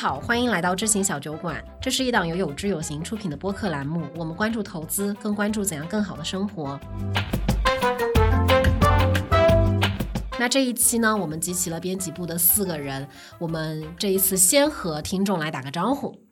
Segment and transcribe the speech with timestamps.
[0.00, 1.62] 好，欢迎来到知行小酒馆。
[1.78, 6.80] 这是一档由有知有行出品的播客栏目，我们关注投资，更关注怎样更好的生活。
[10.38, 13.06] 那这一期呢，我们集齐了编辑部的四个人，
[13.38, 16.24] 我们这一次先和听众来打个招呼。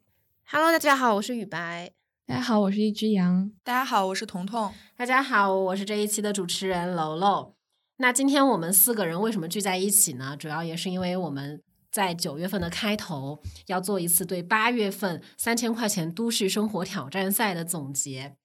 [0.50, 1.91] Hello，大家好，我是雨白。
[2.27, 3.53] 大家好，我是一只羊。
[3.62, 4.73] 大家好，我是彤彤。
[4.96, 7.52] 大家好，我是这一期的主持人楼楼。
[7.98, 10.35] 那今天我们四个人为什么聚在一起呢？
[10.38, 11.60] 主要也是因为我们
[11.98, 18.37] 在九月份的开头要做一次对八月份三千块钱都市生活挑战赛的总结。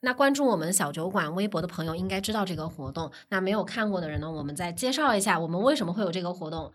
[0.00, 3.10] 那关注我们小酒馆微博的朋友应该知道这个活动。
[3.30, 6.70] 那没有看过的人呢，我们再介绍一下我们为什么会有这个活动。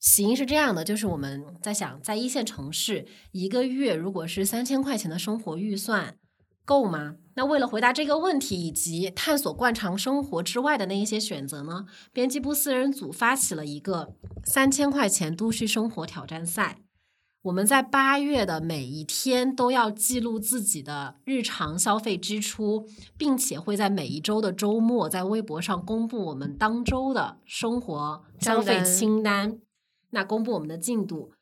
[0.00, 6.16] 起因是这样的，就是我们在想，在一线城市，一个月如果是三千块钱的生活预算，
[6.64, 7.16] 够吗？
[7.36, 16.78] 那为了回答这个问题，以及探索惯常生活之外的那一些选择呢，编辑部四人组发起了一个三千块钱都市生活挑战赛。
[17.42, 29.58] 我们在八月的每一天都要记录自己的日常消费支出，并且会在每一周的周末在微博上公布我们当周的生活消费清单。
[30.10, 31.32] 那公布我们的进度。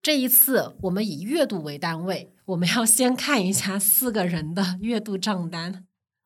[0.00, 5.84] 这一次我们以月度为单位，我们要先看一下四个人的月度账单。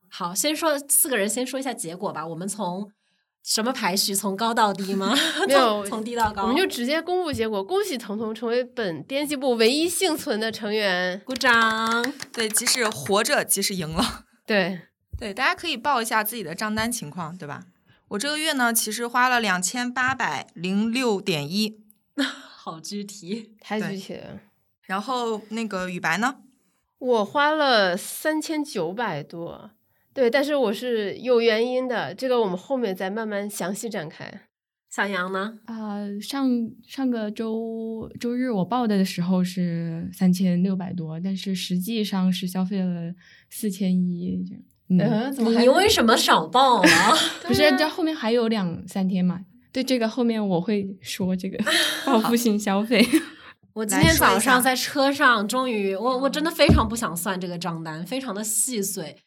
[0.09, 2.25] 好，先说四个人，先说一下结果吧。
[2.27, 2.91] 我们从
[3.43, 4.13] 什么排序？
[4.13, 5.13] 从高到低吗？
[5.47, 6.43] 没有，从低到高。
[6.43, 7.63] 我们就直接公布结果。
[7.63, 12.13] 恭喜彤彤成为本编辑部唯一幸存的成员，鼓掌。
[12.31, 14.25] 对，即使活着，即使赢了。
[14.45, 14.81] 对
[15.17, 17.63] 对，大家可以报一下自己的账单情况，对吧？
[18.09, 21.81] 我这个月呢，其实花了两千八百零六点一。
[22.65, 24.39] 好具体， 太具体了。
[24.83, 26.35] 然后那个雨白呢？
[26.97, 29.71] 我花了三千九百多，
[30.13, 34.43] 对，但是我是有原因的，这个我们后面再慢慢详细展开。
[34.89, 35.59] 小杨呢？
[35.65, 36.47] 啊、呃，上
[36.87, 43.13] 上个周周日我报的时候是三千六百多，但是实际上是消费了
[43.49, 44.63] 四千一这样。
[44.87, 47.11] 嗯，怎么你为什么少报啊？
[47.45, 49.41] 不是，这后面还有两三天嘛。
[49.73, 51.57] 对这个后面我会说这个
[52.05, 53.05] 报复性消费。
[53.73, 59.17] 我 今天早上在车上，终于我我真的非常不想算这个账单，非常的细碎。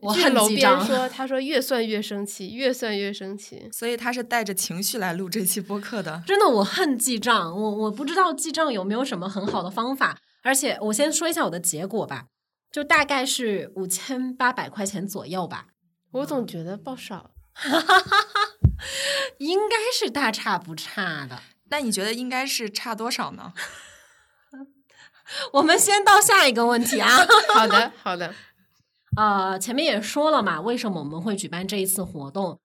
[0.00, 3.68] 我恨楼边说，他说越算越生气，越算越生气。
[3.70, 6.22] 所以他是带着情绪来录这期播客的。
[6.26, 10.16] 真的，我恨记账，我我不知道记账有没有什么很好的方法。
[10.42, 12.28] 而且我先说一下我的结果吧，
[12.72, 15.66] 就大概是五千八百块钱左右吧。
[16.12, 17.32] 我总觉得报少。
[19.38, 23.52] 应该是大差不差的，那你觉得应该是差多少呢？
[25.54, 27.08] 我们先到下一个问题啊。
[27.54, 28.34] 好的，好的。
[29.16, 32.60] 呃，前面也说了嘛，为什么我们会举办这一次活动？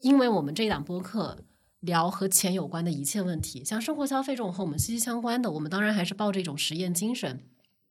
[0.00, 1.44] 因为我们这一档播客
[1.80, 7.44] 聊和钱有关的一切问题，像生活消费这种和我们息息相关的，我们当然还是抱着一种实验精神。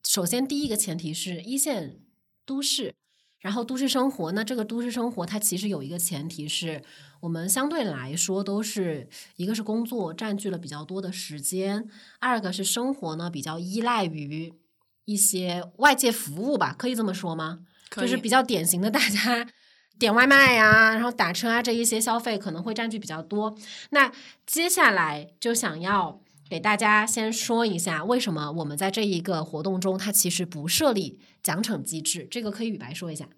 [0.08, 2.00] 首先，第一个前提是一线
[2.46, 2.96] 都市。
[3.40, 6.84] 然后都市生活，那这个都市生活它其实有一个前提是
[7.22, 9.08] 我们相对来说都是
[9.38, 11.88] 一个是工作占据了比较多的时间，
[12.20, 14.54] 二个是生活呢比较依赖于
[15.06, 17.60] 一些外界服务吧，可以这么说吗？
[17.92, 19.48] 就是比较典型的，大家
[19.98, 23.58] 点外卖呀、啊，然后打车啊这一些消费可能会占据比较多。
[23.92, 24.12] 那
[24.46, 26.22] 接下来就想要。
[26.50, 32.28] 给大家先说一下，为什么我们在这一个活动中，它其实不设立奖惩机制？
[32.30, 33.30] 这个可以与白说一下。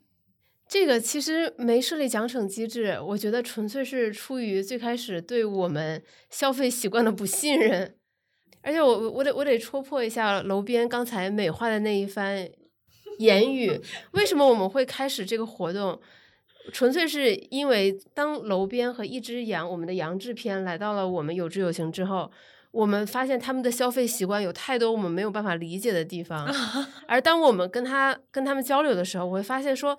[0.69, 7.93] 这个其实没设立奖惩机制，我觉得纯粹是出于最开始对我们消费习惯的不信任。
[8.61, 12.47] 而且我我得我得戳破一下楼边刚才美化的那一番
[13.17, 13.77] 言语。
[14.11, 15.99] 为什么我们会开始这个活动？
[16.71, 22.31] 纯粹是因为当楼边和一只羊，我们的羊制片来到了我们有知有行之后。
[22.71, 26.47] 我们发现他们的消费习惯有太多我们没有办法理解的地方，
[27.07, 29.97] 而当我们跟他跟他们交流的时候，我会发现说，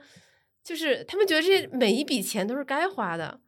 [0.64, 3.40] 就是他们觉得这每一笔钱都是该花的，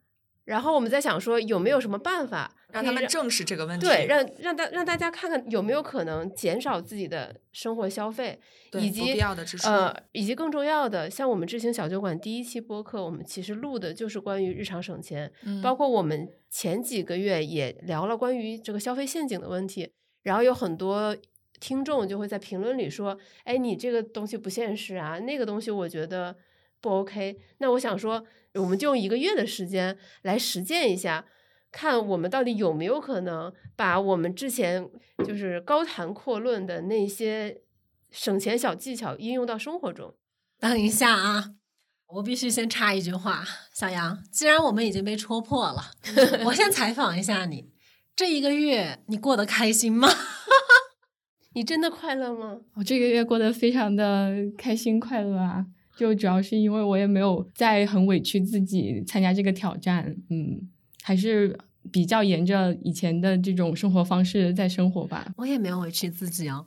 [0.44, 8.38] 然后我们在想说有没有什么办法让他们正视这个问题，对，让让大让大家看看有没有可能减少自己的生活消费，
[8.74, 16.28] 以及必要的支出，呃，以及更重要的，像我们知行小酒馆第一期播客，我们其实录的就是关于日常省钱，嗯、包括我们。
[16.54, 19.90] 前几个月也聊了关于这个消费陷阱的问题，
[20.22, 21.16] 然后有很多
[21.58, 26.36] 听众就会在评论里说：“哎，你这个东西不现实啊，那个东西我觉得
[26.84, 28.22] 不 OK。”那我想说，
[28.54, 31.24] 我们就用一个月的时间来实践一下，
[31.72, 34.90] 看我们到底有没有可能把我们之前
[35.24, 37.62] 就是高谈阔论的那些
[38.10, 40.14] 省钱小技巧应用到生活中。
[40.60, 41.54] 等一下啊！
[42.06, 45.90] 我必须先插一句话，小杨，既然我们已经被戳破了，
[46.44, 47.72] 我先采访一下你，
[48.14, 50.08] 这一个月你过得开心吗？
[51.54, 52.58] 你真的快乐吗？
[52.76, 55.66] 我这个月过得非常的开心快乐啊！
[55.96, 60.68] 就主要是因为我也没有在很委屈自己参加这个挑战，嗯，
[61.02, 61.58] 还是
[61.92, 65.32] 比较沿着以前的这种生活方式在生活吧。
[65.36, 66.66] 我也没有委屈自己哦。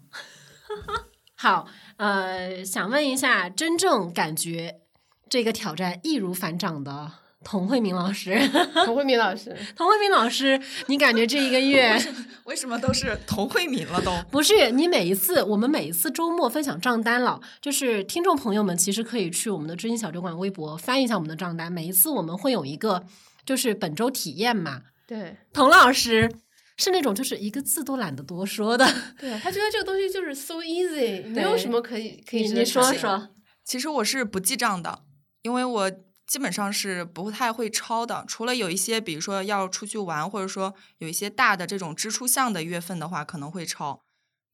[1.35, 4.81] 好，呃，想问一下，真正感觉
[5.29, 7.11] 这个挑战易如反掌的
[7.49, 8.37] 童慧敏老师，
[8.83, 11.97] 童慧敏老师，童慧敏老师，你感觉这一个月
[12.43, 14.11] 为什么都是童慧敏了都？
[14.29, 23.05] 不是你每一次，我们每一次周末分享账单了，就是听众朋友们其实可以去我们的知心小酒馆微博翻一下我们的账单，每一次我们会有一个
[23.45, 24.81] 就是本周体验嘛。
[25.07, 26.29] 对，童老师
[26.75, 28.85] 是那种就是一个字都懒得多说的，
[29.17, 33.29] 对他觉得这个东西就是 so easy，没有什么可以可以你你说说。
[33.63, 35.03] 其实我是不记账的，
[35.43, 35.91] 因为我
[36.27, 38.25] 基本上是不太会超的。
[38.27, 44.01] 除了有一些，比如说要出去玩，或者说有一些大的这种支出项的月份的话，可能会超，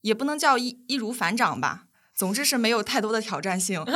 [0.02, 1.86] 也不能叫易易如反掌吧。
[2.16, 3.84] 总之是没有太多的挑战性。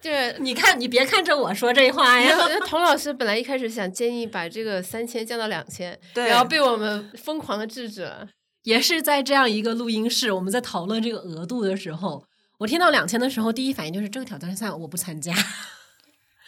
[0.00, 2.34] 就是你看，你别看着我说这话呀。
[2.66, 8.26] 童老师本来一开始想建议把这个三千降到两千，对然后被我们疯狂的制止了。
[8.62, 12.24] 也是在这样一个录音室，我们在讨论这个额度的时候，
[12.58, 15.34] 我听到两千的时候，第一反应就是这个挑战赛我不参加。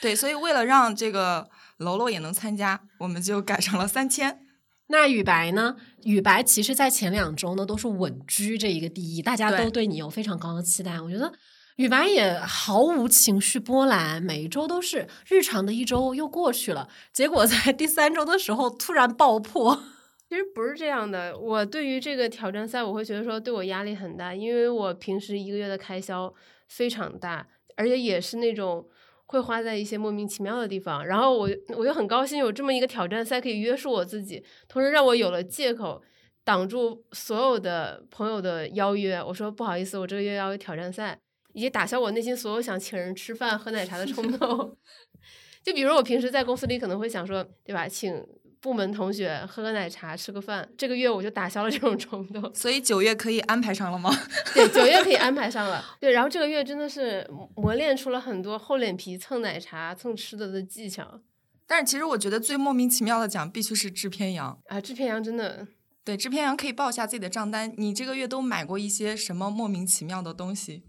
[0.02, 4.40] 对，所以为了让这个楼楼也能参加，我们就改成了三千。
[4.88, 5.76] 那雨白呢？
[6.02, 11.00] 雨白其实，在前两周呢都是稳居这一个第一，大家都对你有非常高的期待。
[11.00, 11.32] 我觉得
[11.76, 19.80] 雨白也毫无情绪波澜，每一周都是日常的一周又过去了，结果在第三周的时候突然爆破。
[20.28, 26.34] 其实不是这样的，我对于这个挑战赛，我会觉得说对我压力很大，因为我平时一个月的开销
[26.66, 27.46] 非常大，
[27.76, 28.84] 而且也是那种
[29.32, 31.04] 会花在一些莫名其妙的地方。
[31.06, 36.02] 然后我我就很高兴有这么一个挑战赛可以约束我自己，同时让我有了借口
[36.44, 39.22] 挡住所有的朋友的邀约。
[39.22, 41.18] 我说不好意思，我这个月要有挑战赛，
[41.54, 44.76] 以及打消我内心所有想请人吃饭喝奶茶的冲动。
[45.64, 48.14] 就比如我平时在公司里可能会想说，对吧，请
[48.62, 52.54] 部门同学喝个奶茶吃个饭，这个月我就打消了这种冲动。
[52.54, 54.08] 所以九月可以安排上了吗？
[54.54, 55.84] 对，九月可以安排上了。
[56.00, 61.20] 对，然后这个月真的是磨练出了很多厚脸皮蹭奶茶、蹭吃的的技巧
[61.66, 64.56] 但是其实我觉得最莫名其妙的奖必须是制片羊。
[64.66, 64.80] 啊！
[64.80, 65.66] 制片羊真的，
[66.04, 70.84] 对，制片羊可以报一下自己的账单，你这个月都买过一些什么莫名其妙的东西？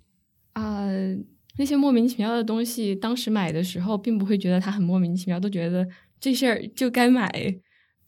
[0.53, 0.87] 啊、
[1.57, 5.87] 那些莫名其妙的东西，当时买的时候并不会觉得它很莫名其妙，都觉得
[6.23, 7.29] 这事儿就该买。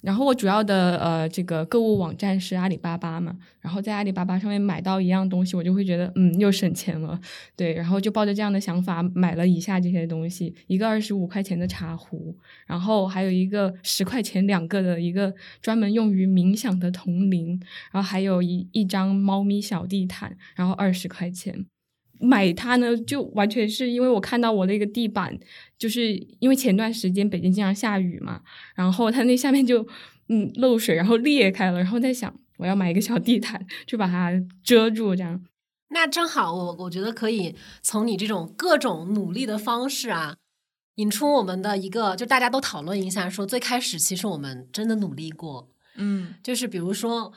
[0.02, 7.20] 然后我主要的呃这个购物网站是阿里巴巴嘛，然后在阿里巴巴上面买到一样东西，我就会觉得嗯又省钱了，
[7.58, 17.60] 对，然后就抱着这样的想法买了以下这些东西：一个二十五块钱的茶壶，然后还有一个十块钱两个的一个专门用于冥想的铜铃，
[17.92, 21.66] 然后还有一一张猫咪小地毯，然后二十块钱。
[22.20, 25.38] 买它呢，就完全是因为我看到我那个地板，
[25.78, 28.42] 就是因为前段时间北京经常下雨嘛，
[28.76, 29.88] 然后它那下面就
[30.30, 34.32] 嗯漏水，然后裂开了，然后在想我要买一个小地毯，就把它
[34.64, 35.44] 遮住，这样。
[35.90, 40.36] 那正好我，我觉得可以从你这种各种努力的方式啊，
[40.96, 47.32] 引出我们的一个，就大家都讨论一下，说最开始其实我们真的努力过，嗯，就是比如说，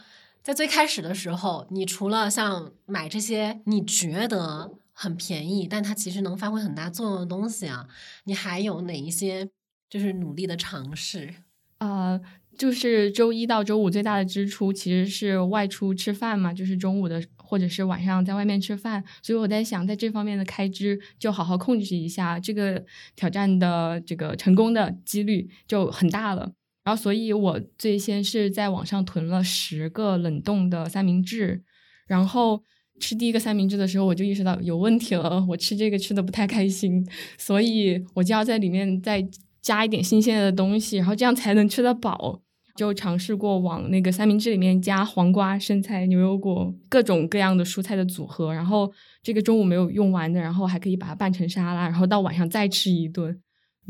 [0.49, 7.87] 在最开始的时候，你除了像买这些你觉得很便宜，但它其实能发挥很大作用的东西啊，
[8.25, 9.51] 你还有哪一些
[9.91, 11.35] 就是努力的尝试？
[11.81, 12.19] 呃，
[12.57, 22.83] 就是周一到周五最大的支出其实是外出吃饭嘛，就是中午的或者是晚上在外面吃饭，所以我在想，在这方面的开支就好好控制一下，这个
[23.15, 26.53] 挑战的这个成功的几率就很大了。
[26.89, 31.63] 然后，所以我最先是在网上囤了十个冷冻的三明治，
[32.07, 32.63] 然后
[32.99, 39.23] 吃第一个三明治的时候，我就意识到有问题了，我吃这个吃的不太开心，所以我就要在里面再
[39.61, 42.41] 加一点新鲜的东西，然后这样才能吃得饱。
[42.75, 48.91] 就尝试过往那个三明治里面加黄瓜、生菜、牛油果各种各样的蔬菜的组合，然后
[49.21, 53.39] 这个中午没有用完的，然后还可以把它拌成沙拉，然后到晚上再吃一顿。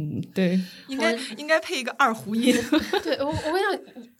[0.00, 2.55] 嗯，对，应该应该配一个二胡音。
[3.02, 3.61] 对我我跟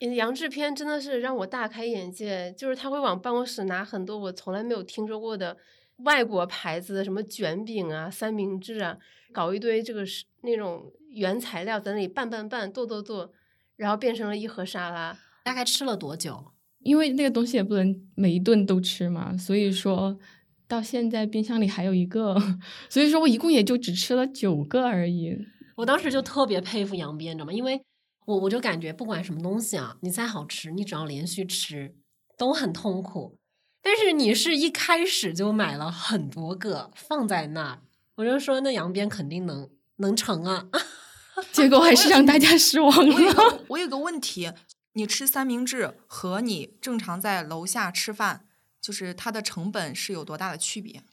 [0.00, 5.56] 你讲，杨制片真的是让我大开眼界，就是他会往办公室拿很多我从来没有听说过的
[5.99, 8.99] 外国牌子的什么卷饼啊、三明治啊，
[9.32, 13.30] 搞一堆这个是那种原材料在那里拌拌拌、剁剁剁，
[13.76, 15.16] 然后变成了一盒沙拉。
[15.44, 16.52] 大概吃了多久？
[16.80, 20.18] 因为那个东西也不能每一顿都吃嘛，所以说
[20.66, 22.37] 到现在冰箱里还有一个，
[22.90, 25.37] 所以说我一共也就只吃了九个而已。
[25.78, 27.52] 我当时就特别佩服杨边，你知道吗？
[27.52, 27.80] 因为
[28.26, 31.94] 我我就感觉不管什么东西啊，你再好吃，你只要连续吃
[32.37, 33.38] 都很痛苦。
[33.80, 37.82] 但是你是一开始就买了很多个放在那儿，
[38.16, 40.68] 我就说那杨边肯定能能成啊。
[41.52, 43.35] 结果还是让大家失望我有了。
[43.35, 44.50] 个我有 个问题，
[44.94, 48.47] 你吃三明治和你正常在楼下吃饭，
[48.80, 51.04] 就是它的成本是有多大的区别？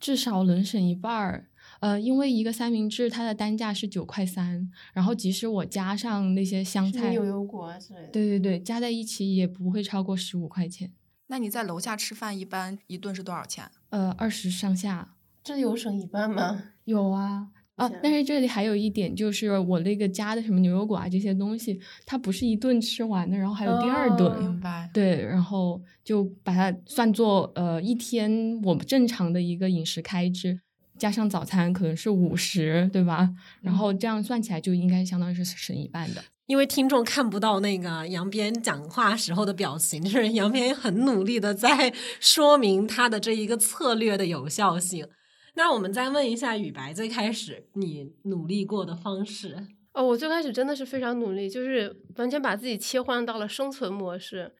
[0.00, 1.50] 至少能省一半儿。
[1.84, 8.06] 呃，因为一个三明治它的单价是九块三，然后即使我加上那些香菜，牛油果啊之类的。
[8.06, 10.90] 对对对，加在一起也不会超过十五块钱。
[11.26, 13.70] 那你在楼下吃饭一般一顿是多少钱？
[13.90, 16.72] 呃，二十上下这有省一半吗？
[16.86, 17.48] 有啊。
[17.76, 24.32] 啊，但是这里还有一点，就是我那个加的什么牛油果啊这些东西，它不是一顿吃完的，然后还有第二顿。
[24.32, 24.88] 哦明白。
[24.94, 30.60] 对，然后就把它算作呃一天我们正常的一个饮食开支，
[30.98, 33.30] 加上早餐可能是五十，对吧？
[33.60, 36.22] 然后这样算起来就应该相当于是省一半的。
[36.46, 45.08] 因为听众看不到那个杨边讲话时候的表情，就是杨边很努力的在 说明他的这一个策略的有效性。
[45.54, 49.68] 那我们再问一下雨白，最开始你努力过的方式？
[49.94, 54.52] 哦，我最开始真的是非常努力，就是完全把自己切换到了生存模式。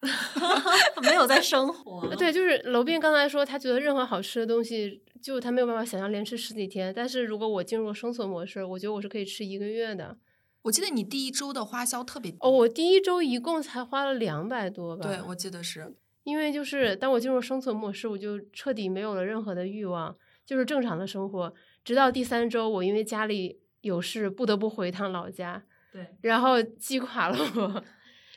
[1.03, 6.93] 没有在生活，对，就是楼斌刚才说，他觉得任何好吃的东西，就他没有办法想象连吃十几天。
[6.95, 10.19] 但是如果我进入生存模式，我觉得我是可以吃一个月的。
[10.61, 15.07] 我记得你第一周的花销特别哦，我第一周一共才花了两百多吧。
[15.07, 15.95] 对，我记得是。
[16.25, 20.15] 因为就是当我进入生存模式，我就彻底没有了任何的欲望，
[20.45, 21.55] 就是正常的生活。
[21.83, 27.85] 直到第三周，我因为家里有事，不得不回一趟老家，对，然后击垮了我，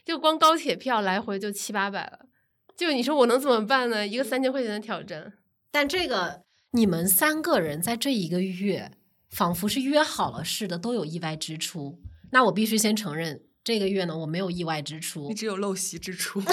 [0.06, 2.20] 就光高铁票来回就七八百了。
[2.78, 4.08] 就你说我能怎么办呢？
[4.08, 5.34] 一个三千块钱的挑战。
[5.70, 8.92] 但这个你们三个人在这一个月，
[9.30, 12.00] 仿佛是约好了似的，都有意外支出。
[12.32, 15.34] 那我必须先承认，这个月呢，我没有意外支出你。
[15.34, 16.42] 只有陋习支出。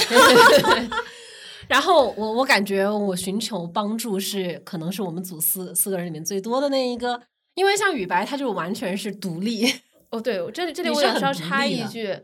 [1.66, 7.22] 然后我我感觉我寻求帮助是可能是我们组四四个人里面最多的那一个，
[7.54, 9.66] 因为像雨白他就完全是独立，
[10.10, 12.14] 哦，对，这里这里我想稍是要插一句，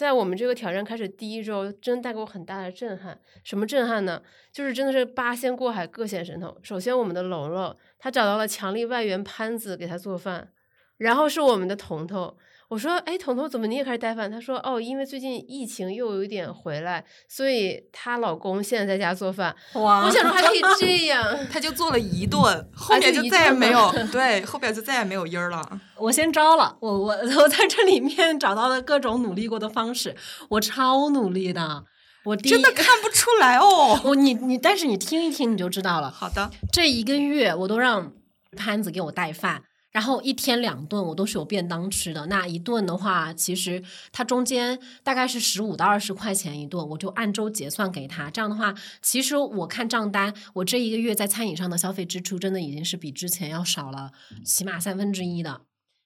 [0.00, 3.20] 在我们这个挑战开始第一周，真带给我很大的震撼。
[3.44, 4.22] 什么震撼呢？
[4.50, 6.56] 就是真的是八仙过海，各显神通。
[6.62, 10.48] 首先，我们的楼楼他找到了强力外援潘子给他做饭，
[10.96, 12.34] 然后是我们的彤彤。
[12.70, 22.40] 我说：“哎，彤彤，怎么你也开始带饭？”她说：“哦，因为最近疫情又有一点回来，所以她老公现在在家做饭。”哇我想说还可以这样， 她就做了一顿，
[22.72, 25.80] 后啊面就再也没有吗 对，后边就再也没有音儿了。
[25.98, 30.14] 我先招了，我我我在这里面找到了各种努力过的方式，
[30.50, 31.84] 我超努力的，
[32.24, 34.00] 我第一真的看不出来哦。
[34.06, 36.08] 我你你，但是你听一听你就知道了。
[36.08, 38.12] 好的，这一个月我都让
[38.56, 42.26] 潘子给我带饭，然后一天两顿我都是有便当吃的。
[42.26, 43.82] 那一顿的话，其实
[44.12, 48.30] 它中间大概是十五到二十块钱一顿，我就按周结算给他。
[48.30, 54.12] 这样的话，其实我看账单，我这一个月在餐饮上的消费支出真的已经是比之前要少了
[54.44, 55.62] 起码三分之一的。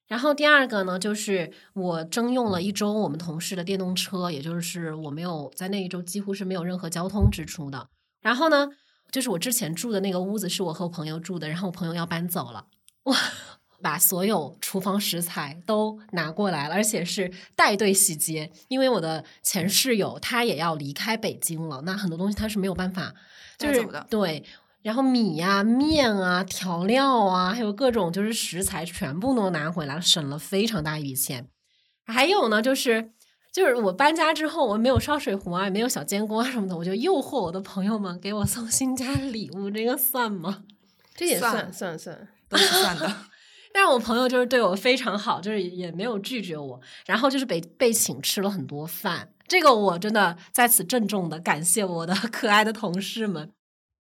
[0.07, 7.89] 然后第二个呢，就是我征用了一周我们同事的电动车，也就是我没有在那一周几乎是没有任何交通支出的。
[8.21, 8.69] 然后呢，
[9.11, 12.67] 就是我之前住的那个屋子是我和我朋友住的，然后我朋友要搬走了，
[13.05, 13.17] 哇
[13.83, 23.15] 把所有厨房食材都拿过来了，而且是带队洗劫，因为我的前室友他也要离开北京了，那很多东西他是没有办法
[23.59, 24.45] 就是对。
[24.83, 31.49] 然后米呀、面啊、调料啊，还有各种就是食材，全部都拿回来了，省了非常大一笔钱。
[32.05, 33.13] 还有呢，就是
[33.51, 40.65] 就是我搬家之后，我没有烧水壶啊，也没有小煎锅啊什么的，我就诱惑我的朋友们给我送新家礼物，这个算吗？
[41.15, 42.29] 这也算算算算。
[42.47, 43.17] 都是算的。
[43.77, 53.51] 但是我朋友就是对我非常好，就是也没有拒绝我，然后就是被被请吃了很多饭，这个我真的在此郑重的感谢我的 可爱的同事们。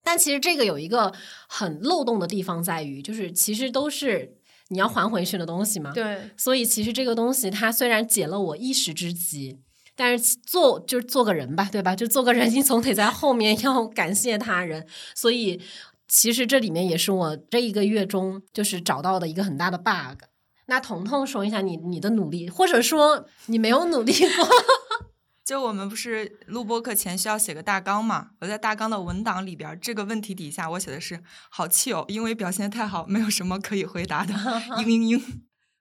[0.02, 1.12] 但其实这个有一个
[1.46, 5.92] 很漏洞的地方在于，就是其实都是你要还回去的东西嘛。
[5.92, 9.58] 对，所以其实这个东西它虽然解了我一时之急，
[9.94, 11.94] 但是做就是做个人吧，对吧？
[11.94, 14.86] 就做个人，你总得在后面 要感谢他人。
[15.14, 15.60] 所以
[16.08, 20.24] 其实这里面也是我这一个月中就是找到的一个很大的 bug。
[20.66, 24.48] 那彤彤说一下你你的努力，或者说你没有努力过。
[25.44, 28.32] 就我们不是录播课前需要写个大纲嘛？
[28.40, 34.34] 我在大纲的文档里边，这个问题底下我写的是“好气哦”，因为表现太好，没有什么可以回答的。
[34.76, 35.22] 嘤嘤嘤。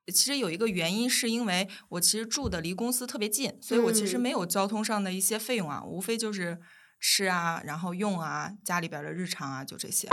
[0.07, 6.57] 其实有一个原因，是因为我其实住的离公司特别近，所以我其实嗯没有交通上的一些费用啊，无非就是
[6.99, 10.07] 吃啊，然后用啊，家里边的日常啊，就这些。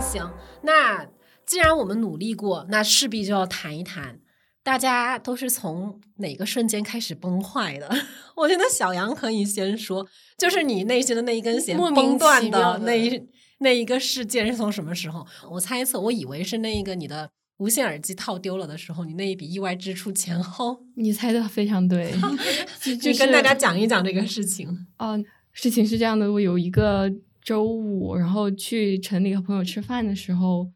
[0.00, 1.06] 行，那
[1.44, 4.20] 既然我们努力过，那势必就要谈一谈
[4.62, 7.88] 大家都是从哪个瞬间开始崩坏的？
[8.36, 15.26] 我觉得小杨可以先说，就是你内心的那一根弦莫名崩断的那一那一个事件是从什么时候？
[15.50, 20.78] 我猜测，我以为是那一个你的无线耳机套丢了的时候，你那一笔意外支出前后。
[20.96, 22.12] 你猜的非常对，
[22.80, 24.86] 就就跟大家讲一讲这个事情。
[24.98, 25.22] 哦，
[25.52, 27.10] 事情是这样的，我有一个
[27.42, 30.70] 周五，然后去城里和朋友吃饭的时候，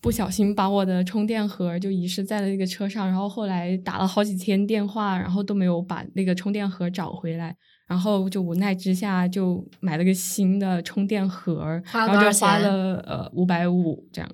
[0.00, 7.56] 不小心把我的充电盒就遗失在了那个车上，然后后来打了好几天电话，然后都没有把那个充电盒找回来，
[7.88, 14.30] 然后就无奈之下就买了个新的充电盒，然后就花了呃五百五这样。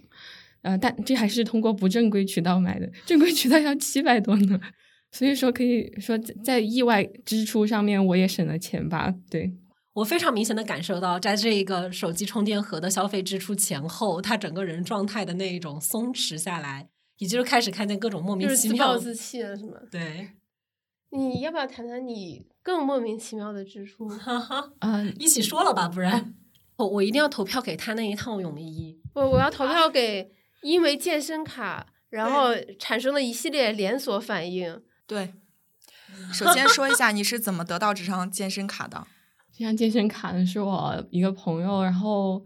[0.64, 4.60] 呃，但这还是通过不正规渠道买的，正规渠道要七百多呢，
[5.12, 9.54] 所以说可以说在在意外支出上面我也省了钱吧，对。
[9.92, 18.98] 我非常明显的感受到，在这一个手机充电盒的消费支出前后，他整个人状态的那一种松弛下来，也就是开始看见各种莫名其妙的。
[18.98, 19.74] 自暴自弃了，是吗？
[19.92, 20.30] 对，
[21.16, 24.08] 你要不要谈谈你更莫名其妙的支出？
[24.80, 26.34] 啊、一起说了吧，不然
[26.78, 28.98] 我我一定要投票给他那一套泳衣。
[29.14, 30.28] 我我要投票给
[30.64, 34.80] 因为健身卡，然后产生了一系列连锁反应。
[35.06, 35.34] 对，
[36.32, 39.06] 首先说一下你是怎么得到这张健身卡的？
[39.56, 42.42] 这张健身卡呢是我一个朋友，然后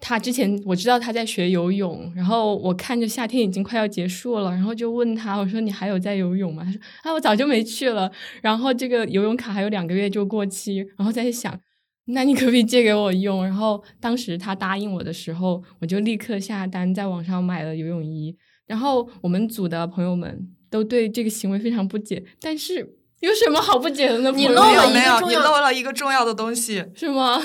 [0.00, 6.62] 他之前我知道他在学游泳，然后我看着夏天已经快要结束了，然后就问他，我说你还有在游泳吗？
[6.64, 8.10] 他说啊，我早就没去了。
[8.40, 11.60] 然后这个游泳卡还有两个月就过期，然后在想，
[12.08, 13.44] 那你可不可以借给我用？
[13.44, 18.36] 然后当时他答应我的时候，我就立刻下单在网上买了游泳衣。
[18.66, 24.30] 然后我们组的朋友们都对这个行为非常不解，但是有什么好不解的呢？
[24.32, 26.84] 你漏了一没有你漏了一个重要的东西。
[26.94, 27.40] 是吗？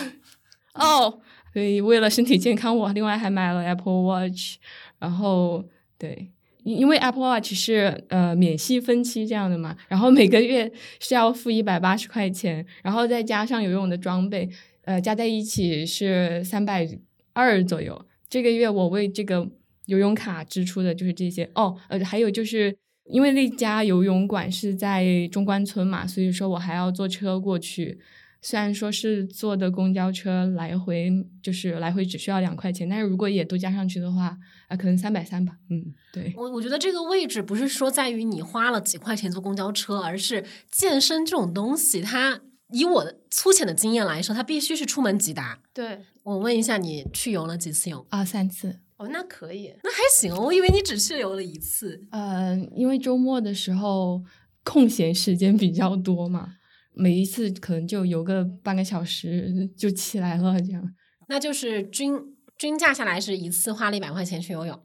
[0.74, 1.22] 哦，
[1.54, 4.58] 所以为了身体健康，我另外还买了 Apple Watch，
[5.00, 5.64] 然后
[5.98, 6.33] 对，
[6.64, 14.50] 因因为 Apple Watch 是呃免息分期这样的嘛，然后每个月是要付一百八十块钱，然后再加上游泳的装备，
[14.86, 16.88] 呃，加在一起是三百
[17.34, 18.06] 二左右。
[18.30, 19.48] 这个月我为这个
[19.86, 22.76] 游泳卡支出的就是这些哦，呃，还有就是。
[23.12, 28.00] 因为那家游泳馆是在中关村嘛，所以说我还要坐车过去。
[28.44, 31.10] 虽然说是坐的公交车来回，
[31.42, 35.54] 就是来回只需要两块钱，但是如果也都加上去的话，啊、可能三百三吧。
[35.70, 36.34] 嗯，对。
[36.36, 42.42] 我我觉得这个位置不是说在于你花了几块钱坐公交车，而是健身这种东西，它
[42.74, 45.60] 以我的粗浅的经验来说，它必须是出门即达。
[45.74, 48.06] 对，我问一下，你去游了几次泳？
[48.10, 48.80] 啊，三次。
[48.98, 49.74] 哦，那可以。
[49.84, 52.06] 那还行，我以为你只去游了一次。
[52.12, 54.22] 呃，因为周末的时候
[54.64, 56.56] 空闲时间比较多嘛，
[56.94, 60.96] 每一次可能就游个半个小时就起来了，这样。
[61.28, 62.14] 那就是均
[62.58, 64.84] 均价下来是一次花了一百块钱去游泳，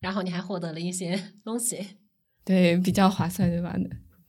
[0.00, 1.98] 然后你还获得了一些东西。
[2.44, 3.76] 对，比较划算，对吧？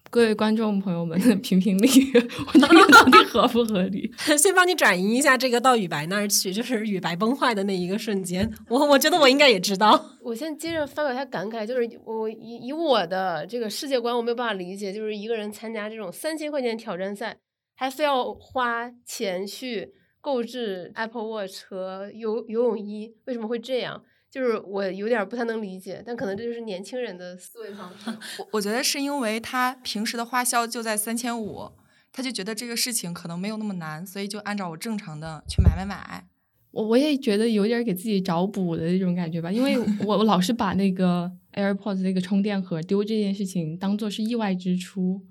[0.09, 1.87] 各位观众朋友们，评评理，
[2.47, 4.09] 我这个到底合不合理？
[4.37, 8.49] 先帮你转移一下这个到雨白那儿去，就是雨白崩坏的那一个瞬间。
[8.69, 10.17] 我我觉得我应该也知道。
[10.21, 17.37] 我先接着发表一下感慨，就是我以以我的这个世界观，我没有办法理解，就是一个人参加这种三千块钱挑战赛，
[17.75, 19.89] 还非要花钱去
[20.21, 24.01] 购置 Apple Watch 和游游泳衣，为什么会这样？
[24.29, 28.11] 就是我有点不太能理解，但可能这就是年轻人的思维方式。
[28.39, 31.71] 我我觉得是因为他平时的花销就在三千五，
[32.11, 36.27] 他就觉得这个事情可能没有那么难，所以就按照我正常的去买买买。
[36.71, 45.21] 我我也觉得有点给自己找补的那种感觉吧，因为 我我老是把那个 AirPods 那个充电盒丢这件事情当做是意外支出，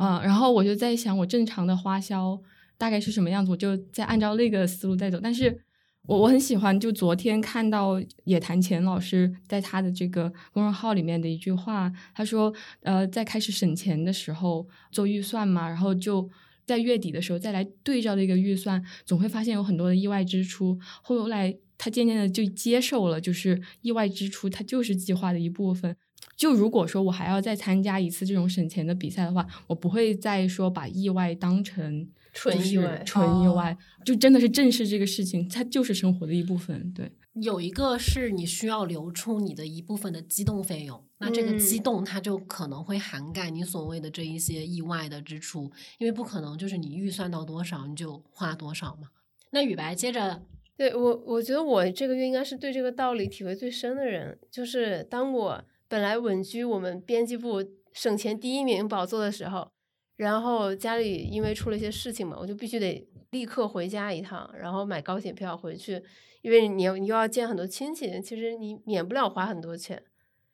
[0.00, 2.40] 啊、然后我就在想我正常的花销
[2.76, 5.20] 大概是什么样子，我就在按照那个思路在走。
[5.22, 5.60] 但是
[6.06, 16.28] 我我很喜欢，就昨天看到野谈钱老师在他的这个公众号里面的一句话，他说，呃，在开始省钱的时候做预算嘛，然后就
[16.66, 20.78] 在月底的时候再来对照这个预算，总会发现有很多的意外支出。
[21.02, 25.96] 后来他渐渐的就接受了，就是意外支出它就是计划的一部分。
[26.40, 33.76] 就如果说我还要再参加一次这种省钱的比赛的话，我不会再说把意外当成纯意外哦纯意外，
[34.06, 36.90] 就真的是正视这个事情，它就是生活的一部分。
[36.94, 49.10] 对，有一个是你需要留出你的一部分的机动费用，那这个机嗯动它就可能会涵盖你所谓的这一些意外的支出，因为不可能就是你预算到多少你就花多少嘛。
[49.50, 50.40] 那雨白接着，
[50.78, 54.38] 对我，我觉得我这个月应该是对这个道理体会最深的人。
[54.50, 59.68] 就是当我本来稳居我们编辑部省钱第一名宝座的时候，
[60.16, 66.00] 然后家里因为出了一些事情嘛，我就必须得立刻回家一趟，然后买高铁票回去，
[66.42, 70.00] 因为你要你又要见很多亲戚，其实你免不了花很多钱。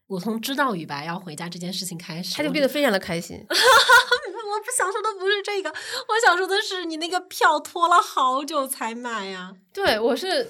[0.07, 3.37] 我从知道雨白要回家这件事情开始，他就变得非常的开心。
[3.46, 9.55] 我不想说的不是这个，我想说的是你那个票拖了好久才买呀。
[9.70, 10.49] 对，我是，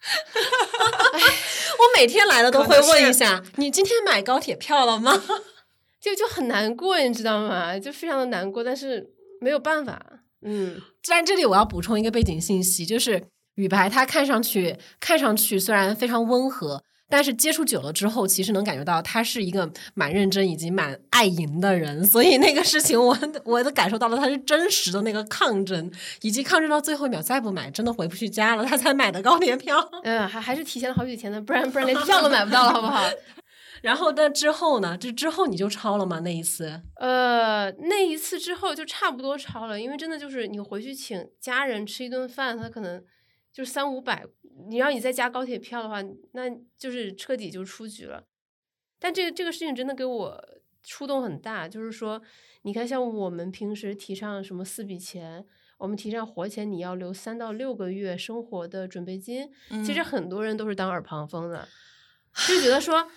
[1.78, 5.22] 我每天来了都会问一下，你今天买高铁票了吗？
[6.00, 7.78] 就就很难过，你知道吗？
[7.78, 10.00] 就非常的难过，但是没有办法。
[10.42, 13.24] 嗯，在这里我要补充一个背景信息，就是
[13.56, 16.82] 雨白他看上去看上去虽然非常温和。
[17.10, 25.90] 但是接触久了之后，其实能感觉到他是一个蛮认真以及蛮爱赢的人，所以那个事情我我都感受到了他是真实的那个抗争，
[26.20, 29.78] 以及抗争到最后一秒再不买真的回不去家了，他才买的高铁票。
[30.02, 33.02] 嗯，还还是提前了好几天的，不然不然连票都买不到了，好不好？
[33.80, 34.98] 然后那之后呢？
[34.98, 36.20] 这之后你就超了吗？
[36.20, 36.80] 那一次？
[36.96, 43.02] 呃，那一次之后就差不多超了，因为真的就是你回去请家人吃一顿饭，他可能。
[43.58, 44.24] 就是三五百，
[44.68, 48.22] 你要你再加高铁票的话，那就是彻底就出局了。
[49.00, 50.48] 但这个这个事情真的给我
[50.80, 52.22] 触动很大，就是说，
[52.62, 55.44] 你看，像我们平时提倡什么四笔钱，
[55.78, 59.50] 我们提倡活钱你要留三到六个月生活的准备金，
[59.84, 61.66] 其实很多人都是当耳旁风的，
[62.46, 63.08] 就觉得说，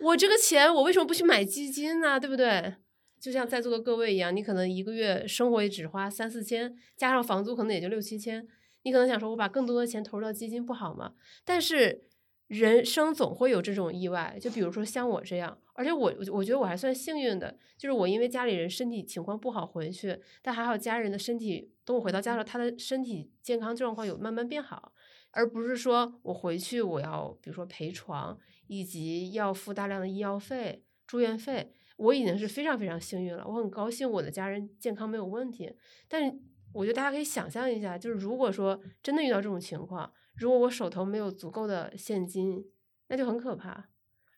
[0.00, 2.20] 我这个钱我为什么不去买基金呢？
[2.20, 2.74] 对不对？
[3.18, 8.46] 就像在座的各位一样，你可能一个月生活也只花三四千，加上房租可能也就六七千。
[8.86, 11.12] 你可能想说，我把更多的钱投入到基金不好吗？
[11.44, 12.04] 但是
[12.46, 24.92] 人生总会有这种意外，就比如说像我这样，而且我我觉得我还算幸运的，就是我因为家里人身体情况不好回去，但还好家人的身体，等我回到家了，他的身体健康状况有慢慢变好，
[25.32, 35.74] 而不是说我回去我要比如说陪床，以及要付大量的医药费、住院费，我已经是非常非常幸运了，我很高兴我的家人健康没有问题，
[36.06, 36.38] 但。
[36.76, 42.64] 我觉得大家可以想象一下，就是如果说真的遇到这种情况，如果我手头没有足够的现金，
[43.08, 43.88] 那就很可怕。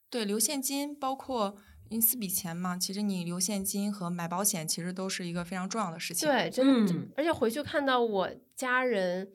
[0.09, 1.57] 对，留现金包括
[1.89, 6.29] 因四笔钱嘛，其实你留现金和买保险其实都是一个非常重要的事情。
[6.29, 9.33] 对，真的，而且回去看到我家人，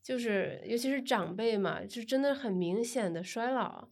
[0.00, 3.88] 就是尤其是长辈嘛，就真的很明显的衰老，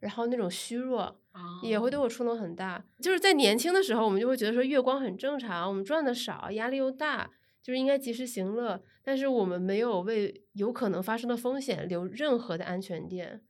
[0.00, 1.20] 然后那种虚弱，
[1.62, 2.82] 也会对我触动很大。
[3.00, 7.30] 就是在年轻的时候，我们就会觉得说月光很正常，我们赚的少，压力又大。
[7.66, 13.42] 就是应该及时行乐，但是我们没有为有可能发生的风险留任何的安全垫，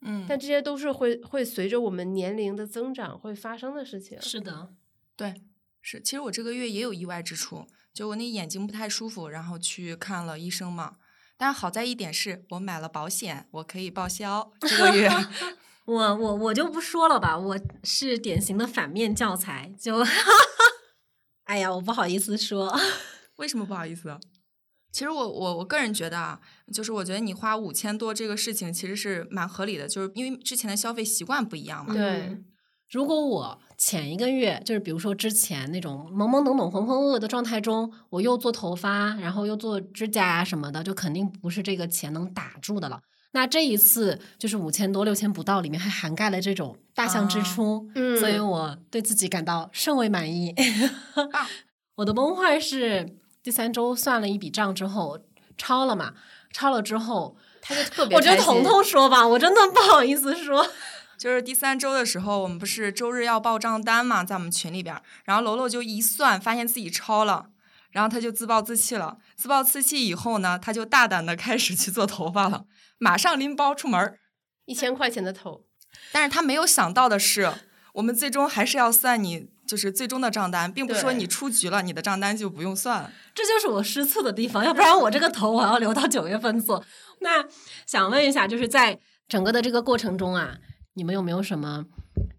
[0.00, 4.18] 嗯，但这些都是会会随着我们年龄的增长会发生的事情。
[4.22, 4.70] 是的，
[5.14, 5.42] 对，
[5.82, 6.00] 是。
[6.00, 10.96] 其实我这个月也有意外之处，就我那眼睛不太舒服，然后去看了医生嘛。
[11.36, 15.10] 但好在一点是我买了保险，我可以报销这个月。
[15.84, 20.02] 我我我就不说了吧，我是典型的反面教材，就，
[21.44, 22.74] 哎呀，我不好意思说。
[23.38, 24.16] 为什么不好意思？
[24.90, 26.40] 其实我我我个人觉得啊，
[26.72, 31.92] 就是我觉得你花五千多这个事情其实是蛮合理的，就是因为之前的消费习惯不一样嘛。
[31.92, 32.38] 对，
[32.90, 43.02] 如果我前一个月就是比如说之前那种懵懵懂懂、浑浑噩噩的状态中，我又做头发，然后又做指甲啊什么的，就肯定不是这个钱能打住的了。
[43.32, 50.54] 那这一次就是五千多、六千不到，里面还涵盖了这种大项支出，嗯，所以我对自己感到甚为满意。
[51.96, 53.18] 我的崩坏是。
[53.48, 55.18] 第三周算了一笔账之后
[55.56, 56.12] 超了嘛？
[56.52, 60.70] 超了之后他就特别，我觉得彤彤说吧，我真的不好意思说。
[61.16, 67.46] 就是第三周的时候，我们不是周日要报账单嘛，在我们群里边，然后楼楼就一算，发现自己超了，
[67.90, 69.16] 然后他就自暴自弃了。
[69.34, 72.66] 自暴自弃以后呢，他就大胆的开始去做头发了，
[72.98, 74.18] 马上拎包出门
[74.66, 75.64] 一千块钱的头。
[76.12, 77.50] 但是他没有想到的是，
[77.94, 79.48] 我们最终还是要算你。
[79.68, 83.12] 就是最终的账单，并不是说你出局了，你的账单就不用算了。
[83.34, 86.82] 这就是我失策的地方，要不然我这个头我要留到九月份做。
[87.20, 87.44] 那
[87.86, 90.56] 想问一下，就是在整个的这个过程中啊，
[90.94, 91.84] 你们有没有什么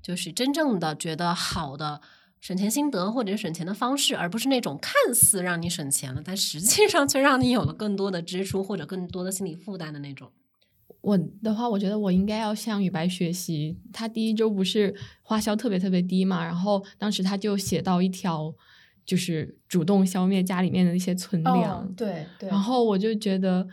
[0.01, 2.01] 就是真正的觉得好的
[2.41, 10.31] 省钱心得或者省钱的方式，而不是那种看似让你省钱了，但实际上却让你有了更多的支出或者更多的心理负担的那种？
[11.01, 13.77] 我的话，我觉得我应该要向雨白学习。
[13.93, 18.53] 他第一周不是花销特别特别低嘛，然后当时他就写到一条，
[19.05, 21.91] 就是主动消灭家里面的一些存粮。
[21.95, 22.49] 对对。
[22.49, 23.65] 然后我就觉得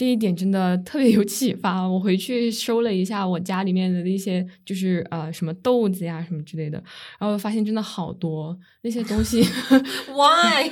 [0.00, 1.86] 这一点真的特别有启发。
[1.86, 6.82] 我回去收了一下我家里面的那些，就是呃什么豆子呀什么之类的，
[7.18, 9.42] 然后发现真的好多那些东西。
[10.08, 10.70] Why？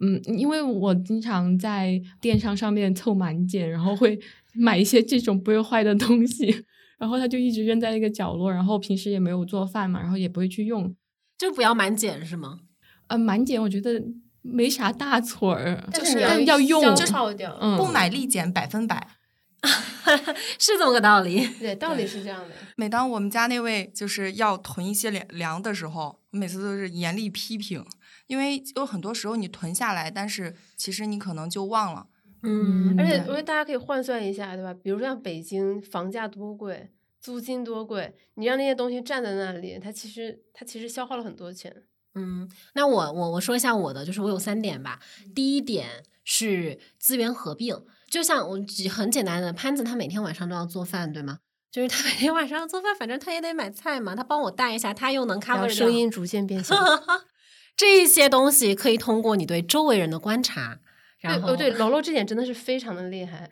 [0.00, 4.18] 嗯，因为我经常在电商上面凑满减，然后会。
[4.56, 6.64] 买一些这种不会坏的东西，
[6.96, 10.94] 然后他就一直扔在一个角落，然后平时也没有做饭嘛，然后也不会去用，
[11.36, 12.60] 就不要满减是吗？
[13.08, 14.00] 呃，满减我觉得
[14.46, 19.08] 没啥大错儿，就是要用，消耗掉，嗯，不买立减百分百。
[20.60, 21.46] 是这么个道理。
[21.58, 22.54] 对，道理是这样的。
[22.76, 27.82] 每当我们家那位就是要囤一些粮粮的时候，每次都是严厉批评，
[28.26, 32.08] 因为有很多时候你囤下来，但是其实你可能就忘了。
[32.42, 34.74] 嗯，而且对我觉得大家可以换算一下，对吧？
[34.74, 41.74] 比如说像北京房价多贵，租金多贵，你让那些东西站在那里，它其实它其实消耗了很多钱。
[42.14, 45.00] 嗯，那我我我说一下我的，就是我有三点吧。
[45.34, 51.38] 第一点是资源合并，就像我举很简单的，潘子他每天晚上都要做饭，对吗？
[51.72, 56.76] 就是他每天晚上要做饭，反正他也得买菜嘛，他帮我带一下，他又能然 cover 声音逐渐变小。
[57.76, 60.78] 这些东西可以通过你对周围人的观察，
[61.18, 63.50] 然后哦，对，楼楼这点真的是非常的厉害。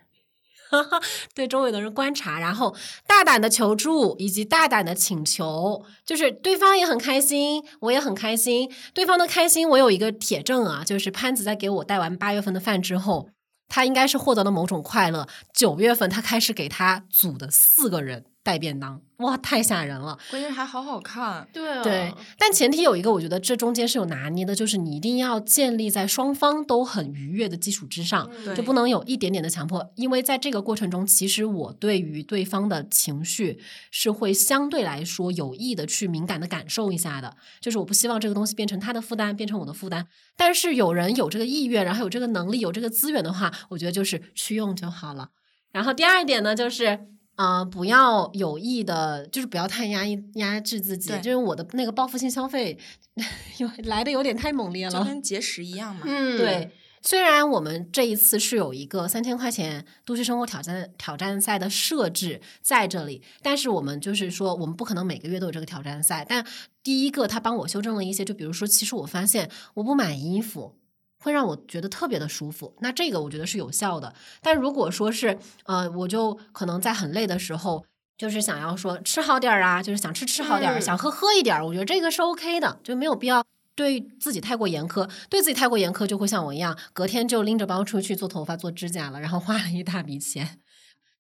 [1.35, 2.74] 对周围的人观察，然后
[3.06, 8.70] 大胆的求助以及大胆的请求，就是对方也很开心，我也很开心。
[8.94, 13.28] 对方的开心，我有一个铁证啊，就是潘子在给我带完八月份的饭之后，
[13.68, 15.28] 他应该是获得了某种快乐。
[15.54, 20.18] 九月份他开始给他组的四个人带便当，哇，太吓人了。
[20.31, 33.61] 关键还好好看，对啊，对，但前提有一个，我觉得这中间是有拿捏的，就是你一定要建立在双方都很愉悦的基础之上，嗯就不能有一点点的强迫，因为在这个过程中，其实我对于对方的情绪
[33.92, 40.09] 是会相对来说有意的去敏感的感受一下的，就是我不希望这个东西变成他的负担，变成我的负担。
[40.37, 45.28] 但是有人有这个意愿，然后有这个能力，有这个资源的话，我觉得就是去用就好了。
[45.70, 47.07] 然后第二点呢，就是。
[47.37, 51.09] 呃，不要有意的，就是不要太压抑压制自己。
[51.09, 52.79] 对就是我的那个报复性消费，
[53.59, 54.92] 有来的有点太猛烈了。
[54.92, 56.03] 就跟节食一样嘛。
[56.05, 66.25] 嗯，对，虽然我们这一次是有一个三千块钱都市生活挑战挑战赛的设置在这里，但是我们就是说，我们不可能每个月都有这个挑战赛。
[66.29, 66.47] 但
[66.83, 70.77] 第一个，他帮我修正了一些，就比如说，其实我发现我不买衣服。
[71.22, 74.12] 会让我觉得特别的舒服，那这个我觉得是有效的。
[74.42, 77.85] 但如果说是，呃，我就可能在很累的时候，
[78.18, 83.44] 就是想要说吃好点儿啊，就是想吃吃好点儿，嗯想喝喝一点儿，我觉得这个是 OK 的，就没有必要
[83.76, 85.08] 对自己太过严苛。
[85.30, 90.58] 对自己太过严苛，就会像我一样，隔天就拎着包出去做头发、做指甲了，然后花了一大笔钱。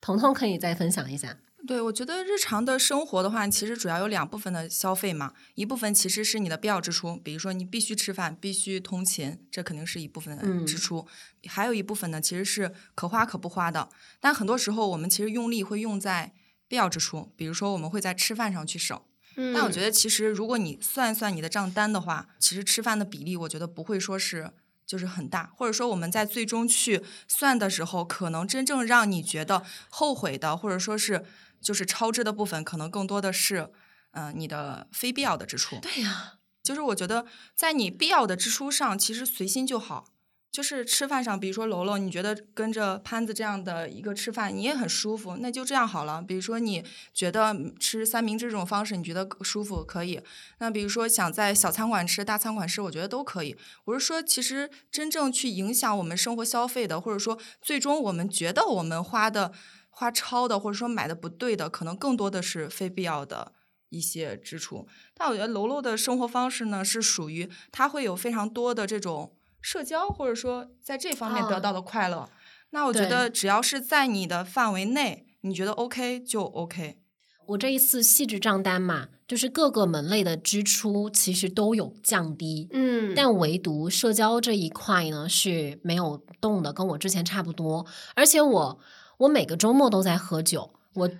[0.00, 1.38] 彤彤可以再分享一下。
[1.64, 11.06] 对，我觉得日常的生活的话，其实主要有两部分的消费嘛，一部分其实是你的必要支出，比如说你必须吃饭、必须通勤，这肯定是一部分支出；
[11.48, 13.88] 还有一部分呢，其实是可花可不花的。
[14.18, 16.32] 但很多时候我们其实用力会用在
[16.66, 19.00] 必要支出，比如说我们会在吃饭上去省。
[19.36, 24.50] 嗯，但我觉得其实如果你算一算你的账单的话，其实吃饭的比例，我觉得不会说是。
[24.84, 31.24] 就是很大，或者说我们在最终去算的时候，可能真正让你觉得后悔的，或者说是
[31.62, 33.70] 就是超支的部分，可能更多的是，
[34.10, 35.78] 呃，你的非必要的支出。
[35.80, 40.06] 对呀、就是我觉得在你必要的支出上，其实随心就好。
[40.52, 46.20] 就是吃饭上，比如说楼楼，你觉得跟着潘子这样的一个吃饭，你也很舒服，那就这样好了。
[46.20, 50.20] 比如说你觉得吃三明治这种方式，你觉得舒服可以。
[50.58, 53.56] 那比如说想在小餐馆吃、大餐馆吃，我觉得都可以。
[53.86, 59.52] 我是说，其实真正去影响我们生活消费的，或者说最终我们觉得我们花的
[59.92, 63.52] 花超的，或者说买的不对的，可能更多的是非必要的。
[63.94, 72.26] 一些支出，但我觉得楼楼的生活方式呢，是属于他会有非常多的这种社交，或者说在这方面啊得到的快乐。
[72.70, 77.00] 那我觉得只要是在你的范围内，你觉得 OK 就 OK。
[77.48, 87.84] 我这一次细致账单嘛，就是各个门类的支出其实都有降低，嗯，但唯独社交这一块呢是没有动的，跟我之前差不多。
[88.14, 88.80] 而且我
[89.22, 91.10] 我每个周末都在喝酒，我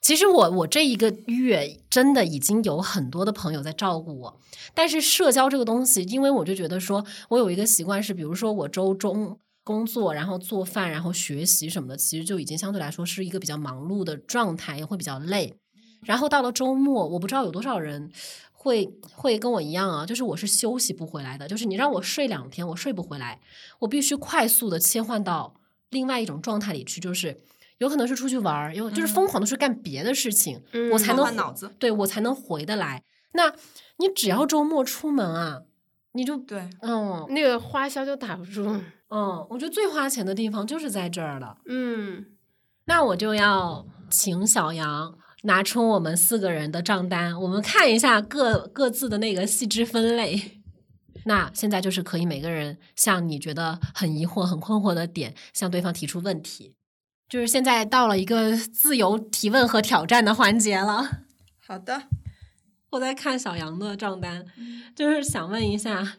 [0.00, 4.40] 其实我我这一个月真的已经有很多的朋友在照顾我，
[4.74, 9.38] 但是社交这个东西，因为我就觉得说我有一个习惯是，比如说我周中。
[9.64, 15.54] 工作，然后做饭，然后学习什么的，其实就已经相对来说是一个比较忙碌的状态，也会比较累。
[16.00, 18.10] 然后到了周末，我不知道有多少人
[18.50, 23.42] 会会跟我一样啊，就是我是休息不回来的，就是你让我睡两天，我睡不回来，
[23.80, 25.57] 我必须快速的切换到
[25.90, 27.40] 另外一种状态里去，就是
[27.78, 33.02] 有可能是出去玩儿，有就是疯狂的去干别的事情，嗯我才能换脑子对我才能回得来。
[33.32, 33.52] 那
[33.98, 35.62] 你只要周末出门啊，
[36.12, 38.64] 你就对，嗯那个花销就打不住。
[39.10, 41.56] 嗯，我觉得最花钱的地方就是在这儿了。
[41.66, 42.26] 嗯，
[42.84, 50.57] 那我就要请小杨拿出我们四个人的账单，我们看一下各各自的那个细致分类。
[51.24, 56.74] 那现在就是可以每个人向你觉得很疑惑、很困惑的点，向对方提出问题。
[57.28, 61.24] 就是现在到了一个自由提问和挑战的环节了。
[61.58, 62.04] 好的，
[62.90, 64.46] 我在看小杨的账单，
[64.96, 66.16] 就是想问一下，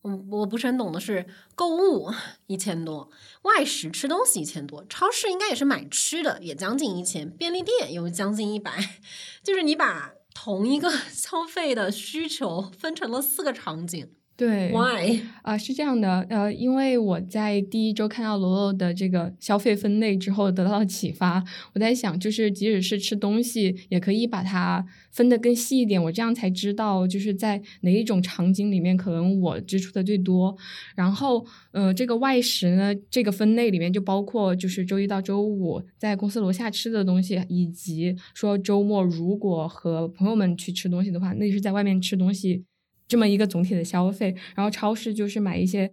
[0.00, 2.10] 我，我不是很懂的是购物
[2.46, 3.10] 一千多，
[3.42, 8.72] 外食吃东西一千多，超市应该也是买吃的，也将近一千，便利店有将近一百，
[9.44, 10.14] 就是你把
[10.46, 14.14] 同一个 消费的需求分成了四个场景。
[14.36, 15.18] 对，why？
[15.42, 30.54] 啊、是这样的，呃，因为我在第一周看到罗罗的这个消费分类之后得到了启发，我在想，就是即使是吃东西，也可以把它分得更细一点，我这样才知道就是在哪一种场景里面可能我支出的最多。
[30.94, 42.64] 然后，呃，这个外食呢，这个分类里面就包括就是周一到周五在公司楼下吃的东西，以及说周末如果和朋友们去吃东西的话，那是在外面吃东西。
[43.08, 45.90] 这么一个总体的消费，然后超市就是买一些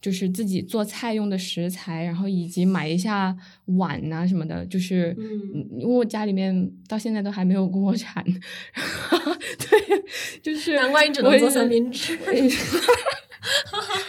[0.00, 3.36] 就是自己做菜用的食材，然后以及买一下
[3.66, 10.02] 碗呐、什么的，就是嗯因为我家里面到现在都还没有锅铲， 对，
[10.42, 12.18] 就是难怪你只能做三明治。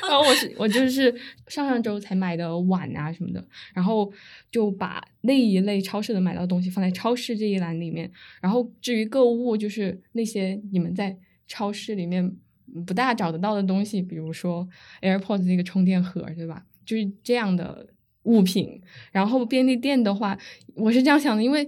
[0.07, 1.11] 然后我是我就是
[1.47, 4.11] 上上周才买的碗啊什么的，然后
[4.51, 12.35] 就把那一类超市的买到的东西放在超市这一栏里面，然后至于购物，就是那些你们在超市里面
[12.85, 14.67] 不大找得到的东西，比如说
[15.01, 16.65] AirPods 那个充电盒，对吧？
[16.85, 17.87] 就是这样的
[18.23, 18.81] 物品。
[19.11, 20.37] 然后便利店的话，
[20.75, 21.67] 我是这样想的，因为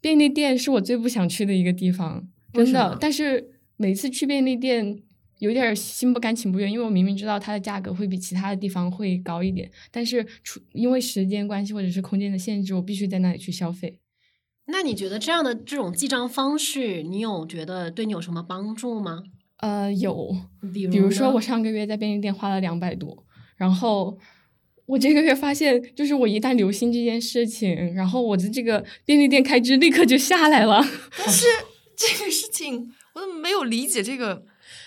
[0.00, 2.72] 便利店是我最不想去的一个地方，真。
[2.72, 5.02] 的但是每次去便利店。
[5.38, 13.98] 有点心不甘情不愿，因为我明明知道它的价格会比其他的地方会高一点，但是出因为时间关系或者是空间的限制，我必须在那里去消费。
[14.72, 19.22] 那你觉得这样的这种记账方式，你有觉得对你有什么帮助吗？
[19.58, 20.34] 呃，有，
[20.72, 23.24] 比如比如说我上个月在便利店花了两百多，
[23.56, 24.18] 然后
[24.86, 30.82] 我这个月发现，就是我一旦留心这件事情，然后我的这个便利店开支立刻就下来了。
[31.18, 31.44] 但是
[31.94, 34.46] 这个事情我怎么没有理解这个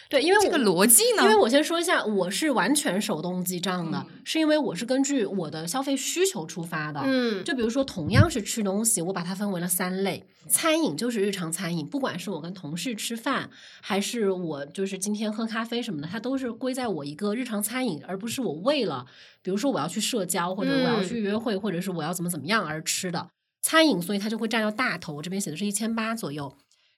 [0.09, 1.23] 对，因为这个逻辑呢？
[1.23, 7.01] 因为我先说一下，我是完全手动记账的，嗯是因为我是根据我的消费需求出发的。
[7.03, 10.25] 嗯，就比如说，同样是吃东西，我把它分为了三类。
[10.47, 13.49] 餐饮就是日常餐饮，不管是我跟同事吃饭，
[13.81, 19.07] 还是我就是今天喝咖啡什么的，它都是归在我一个日常餐饮，而不是我为了，
[19.41, 23.27] 比如说我要去社交，或者我要嗯去约会，或者是我要怎么怎么样而吃的
[23.63, 25.13] 餐饮，所以它就会占到大头。
[25.15, 26.53] 我这边写的是一千八左右。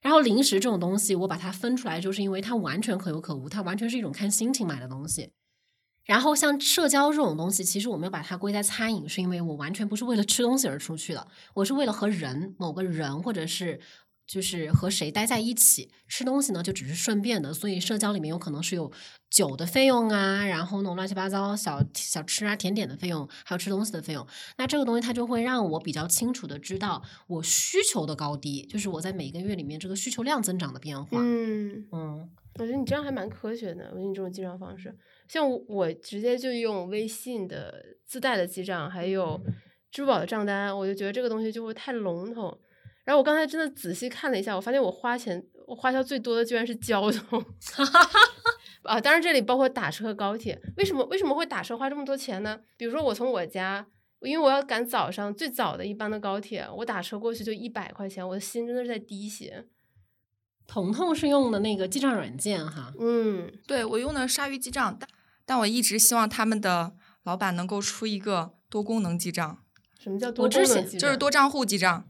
[0.08, 5.34] 然后零食这种东西，我把它分出来，就是因为它完全可有可无，它完全是一种看心情买的东西。
[6.06, 13.82] 然后像社交这种东西，其实我没有把它归在餐饮，是因为我完全不是为了吃东西而出去的，我是为了和人某个人或者是
[14.28, 15.90] 就是和谁待在一起。
[16.08, 18.92] 吃东西呢，就只是顺便的，所以社交里面有可能是有
[19.30, 24.26] 酒的费用啊，然后那种乱七八糟小小吃啊、甜点的费用，还有吃东西的费用。
[24.58, 31.20] 那这个东西它就会让我比较清楚的知道我需求的高低，就是我在每个月里面这个需求量增长的变化。
[31.22, 33.90] 嗯，嗯我觉得你这样还蛮科学的。
[33.92, 34.96] 我觉得你这种记账方式，
[35.28, 39.40] 像我我直接就用微信的自带的记账，还有
[39.92, 42.58] 支付宝的账单，我就觉得这个东西就会太笼统。
[43.08, 47.42] 然后我刚才真的仔细看了一下，我发现我花钱我花销最多的居然是交通。
[48.84, 50.62] 啊，当然这里包括打车和高铁。
[50.76, 52.60] 为什么为什么会打车花这么多钱呢？
[52.76, 53.88] 比如说我从我家，
[54.20, 59.66] 因为我要赶早上最早的一班的高铁，我打车过去就一百块钱，我的心真的是在滴血。
[60.68, 65.10] 彤彤是用的那个记账软件哈，嗯，对我用的鲨鱼记账，但
[65.46, 66.94] 但我一直希望他们的
[67.24, 69.64] 老板能够出一个多功能记账，
[69.98, 72.10] 什么叫多功能记账就是多账户记账。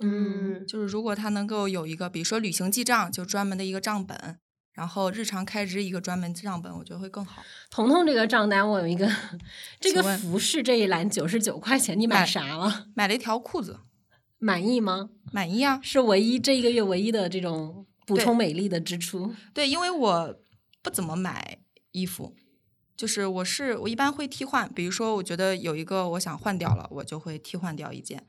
[0.00, 4.38] 嗯，就是如果他能够有一个，比如说旅行记账，就专门的一个账本，
[4.72, 7.42] 然后日常开支一个专门账本，我觉得会更好。
[7.68, 9.10] 彤彤这个账单我有一个，
[9.80, 12.86] 这个服饰这一栏九十九块钱，你买买啥了？
[12.94, 13.80] 买了一条裤子，
[14.38, 15.10] 满意吗？
[15.32, 15.80] 满意啊。
[15.82, 19.34] 是唯一这一个月唯一的这种补充美丽的支出。
[19.52, 20.38] 对，因为我
[20.80, 21.58] 不怎么买
[21.90, 22.36] 衣服，
[22.96, 28.28] 就是我是我一般会替换，比如说我觉得有一个我想换掉了，我就会替换掉一件。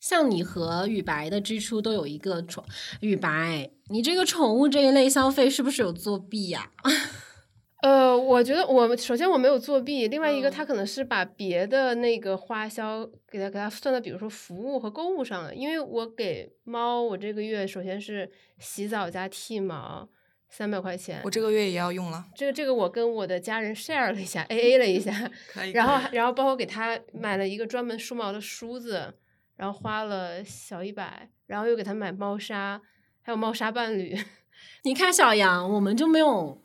[0.00, 2.64] 像你和雨白的支出都有一个宠，
[3.00, 6.70] 雨白，你这个宠物这一类消费是不是有作弊呀、
[7.82, 10.52] 呃，我觉得我首先我没有作弊，另外一个嗯。
[10.52, 15.54] 他可能是把别的那个花销给他给他算到，比如说服务和购物上了。
[15.54, 18.28] 因为我给猫，我这个月首先是
[18.58, 20.08] 洗澡加剃毛
[20.48, 29.14] 三百块钱我，这个月也要用了，这个这个我跟我的家人 share 了一下，A A 了一下，可以然后然后包括给他买了一个专门梳毛的梳子，
[29.58, 32.80] 然后花了小一百，然后又给他买猫砂，
[33.20, 34.16] 还有猫砂伴侣。
[34.84, 36.62] 你看小杨，我们就没有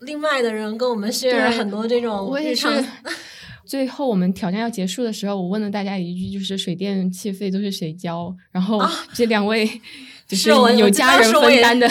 [0.00, 2.86] 另外的人跟我们 share 很多这种我也是日常。
[3.64, 8.34] 最后我们挑战要结束的时候，我问了大家一句，就是水电气费都是谁交？
[8.52, 8.78] 然后
[9.14, 9.66] 这两位
[10.28, 11.90] 就是有家人分担的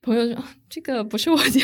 [0.00, 1.60] 朋友说，啊这个不是我交。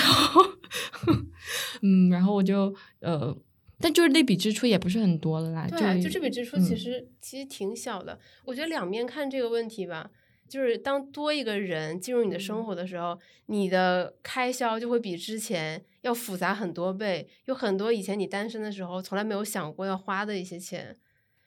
[1.81, 3.35] 嗯，然后我就呃，
[3.81, 8.19] 但就是那笔支出也不是很多了啦，对啊，就就这笔支出其嗯实、其实挺小的。
[8.45, 10.11] 我觉得两面看这个问题吧，
[10.49, 20.97] 就是当多一个人进入你的生活的时候，你的开销就会比之前要复杂很多倍，有很多以前你单身的时候从来没有想过要花的一些钱。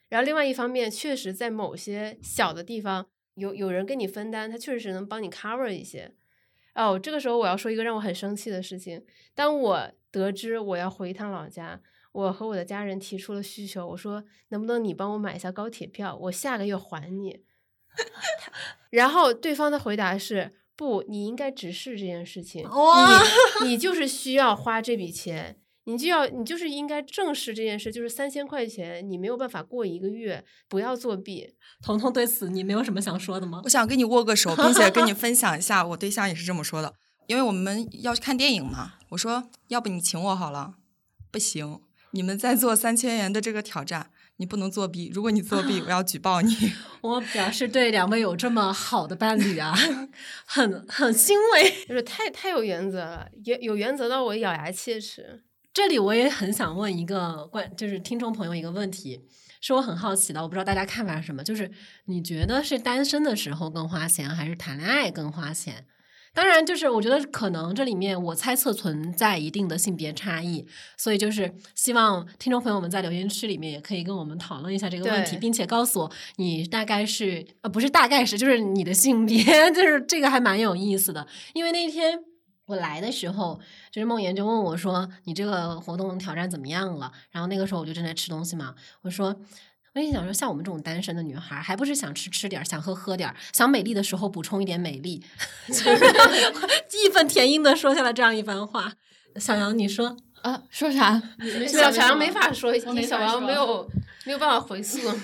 [0.09, 6.13] 然后另外一方面，确实在某些小的地方有有人跟你分担，他确实是能帮你 cover 一些。
[6.75, 9.03] 哦，这个时候我要说一个让我很生气的事情。
[9.33, 11.81] 当我得知我要回一趟老家，
[12.17, 17.41] 我和我的家人提出了需求，我说能不能你帮我买一下高铁票，我下个月还你。
[18.89, 22.67] 然后对方的回答是不，你应该直视这件事情，
[23.61, 31.53] 你你 就是需要花这笔钱，你就要你就是应该正视这件事，就是三千块钱你没有办法过一个月，不要作弊。
[31.83, 33.69] 彤彤对此你没有什么想说的吗我？
[33.69, 36.95] 想跟你握个手，并且跟你分享一下， 我对象也是这么说的。
[37.27, 40.75] 因为我们要去看电影嘛，我说要不你请我好了，
[41.29, 41.81] 不行，
[42.17, 46.51] 你们在做三千元的这个挑战，你不能作弊，如果你作弊，我要举报你。
[47.01, 49.77] 我表示对两位有这么好的伴侣啊，
[50.43, 51.85] 很很欣慰。
[51.87, 55.43] 就是太太有原则了，有有原则到我咬牙切齿。
[55.71, 59.21] 这里我也很想问一个关，就是听众朋友一个问题，
[59.61, 61.69] 是我很好奇的，我不知道大家看法是什么，就是
[62.05, 65.85] 你觉得是单身的时候更花钱，还是谈恋爱更花钱？
[66.37, 70.63] 当然，就是我觉得可能这里面我猜测存在一定的性别差异，
[70.95, 82.19] 所以就是希望听众朋友们在留言区里面也可以跟我们讨论一下这个问题，并且告诉我你大概是呃不是大概是就是你的性别， 就是这个还蛮有意思的，因为那天。
[82.67, 83.57] 我来的时候，
[83.89, 89.33] 就是梦妍就问我说：“你这个活动挑战怎么样了？”然后那个时候我就正在吃东西嘛，我说
[89.97, 95.23] ：“我也想说，像我们这种单身的女孩儿，还不是想吃吃点儿，想喝喝点儿，想美丽的时候补充一点美丽，
[95.67, 95.89] 就是
[96.93, 98.93] 义愤填膺的说下了这样一番话。
[99.37, 101.19] 小杨，你说啊，说啥？
[101.67, 103.89] 小小杨没法说，小杨没有
[104.25, 105.15] 没有办法回溯啊。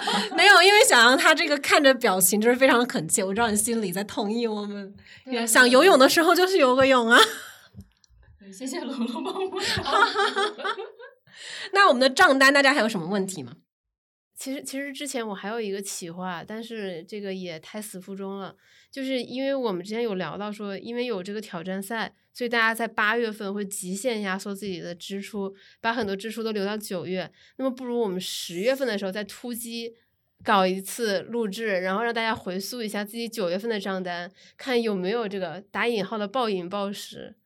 [0.34, 0.62] 没有？
[0.62, 4.94] 因为小杨他这个看着表情就是非常恳切，我知道你心里在同意我们。
[5.46, 7.20] 想游泳的时候就去游个泳啊。
[8.50, 9.62] 谢谢龙龙帮我。
[11.72, 13.52] 那我们的账单，大家还有什么问题吗？
[14.42, 18.56] 其实，其实之前我还有一个企划，但是这个也胎死腹中了。
[18.90, 27.30] 就是因为我们之前有聊到说，因为有这个挑战赛，所以大家在八月份会极限压缩自己的支出，把很多支出都留到九月。
[27.56, 29.94] 那么，不如我们十月份的时候再突击
[30.42, 37.36] 搞一次录制，然后让大家回溯一下自己九月份的账单，看有没有这个打引号的暴饮暴食。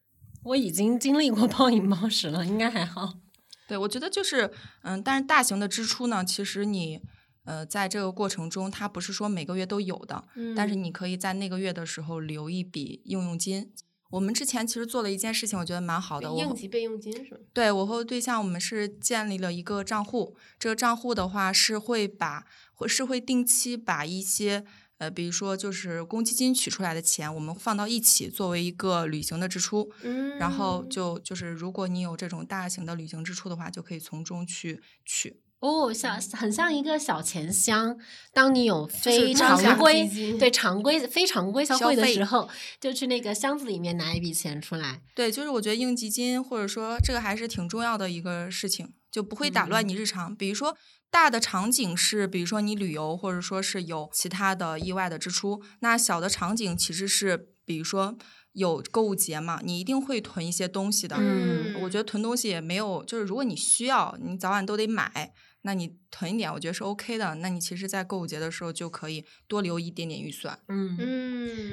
[0.44, 3.18] 我已经经历过暴饮暴食了，应该还好。
[3.66, 4.50] 对，我觉得就是，
[4.82, 7.00] 嗯，但是大型的支出呢，其实你，
[7.44, 10.24] 呃，在这个过程中，它不是说每个月都有的，
[10.56, 13.72] 但是嗯你可以在那个月的时候留一笔应用金。
[14.10, 16.30] 我们之前其实做了一件事情，我觉得蛮好的。
[16.30, 17.40] 应急备用金是吗？
[17.52, 20.36] 对我和对象，我们是建立了一个账户。
[20.60, 24.64] 这个账户的话是会把，会是会定期把一些
[24.98, 29.92] 呃，比如说就是公积金取出来的钱，我们放到一起作为一个旅行的支出。
[30.02, 35.40] 嗯，然后就就是如果你有这种大型的旅行支出的话，就可以从中去取。
[35.60, 37.98] 哦，像很像一个小钱箱。
[38.32, 40.06] 当你有非常规
[40.38, 45.00] 对常规非常规消费的时候，就去那个箱子里面拿一笔钱出来。
[45.14, 50.36] 对，就是我觉得应急金或者说这个还是挺重要的一个事情，就不会打乱你日常。
[50.36, 50.76] 比如说
[51.16, 55.62] 大的场景是，比如说你旅游，或者说是有其他的意外的支出。
[55.80, 58.18] 那小的场景其实是，比如说
[58.52, 61.16] 有购物节嘛，你一定会囤一些东西的。
[61.18, 67.36] 嗯我觉得囤东西也没有，就是如果你需要，你早晚都得买，那你囤一点，我觉得是 OK 的。
[67.36, 70.58] 那你其实，在购物节的时候就可以多留一点点预算。
[70.68, 71.72] 嗯嗯，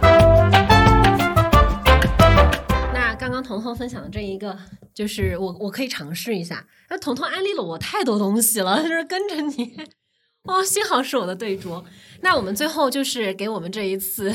[0.00, 0.55] 那
[3.26, 4.56] 刚刚彤彤分享的这一个，
[4.94, 6.64] 就是我我可以尝试一下。
[6.88, 9.76] 那彤彤安利了我太多东西了，就是跟着你，
[10.44, 11.84] 哦，幸好是我的对桌。
[12.20, 14.32] 那我们最后就是给我们这一次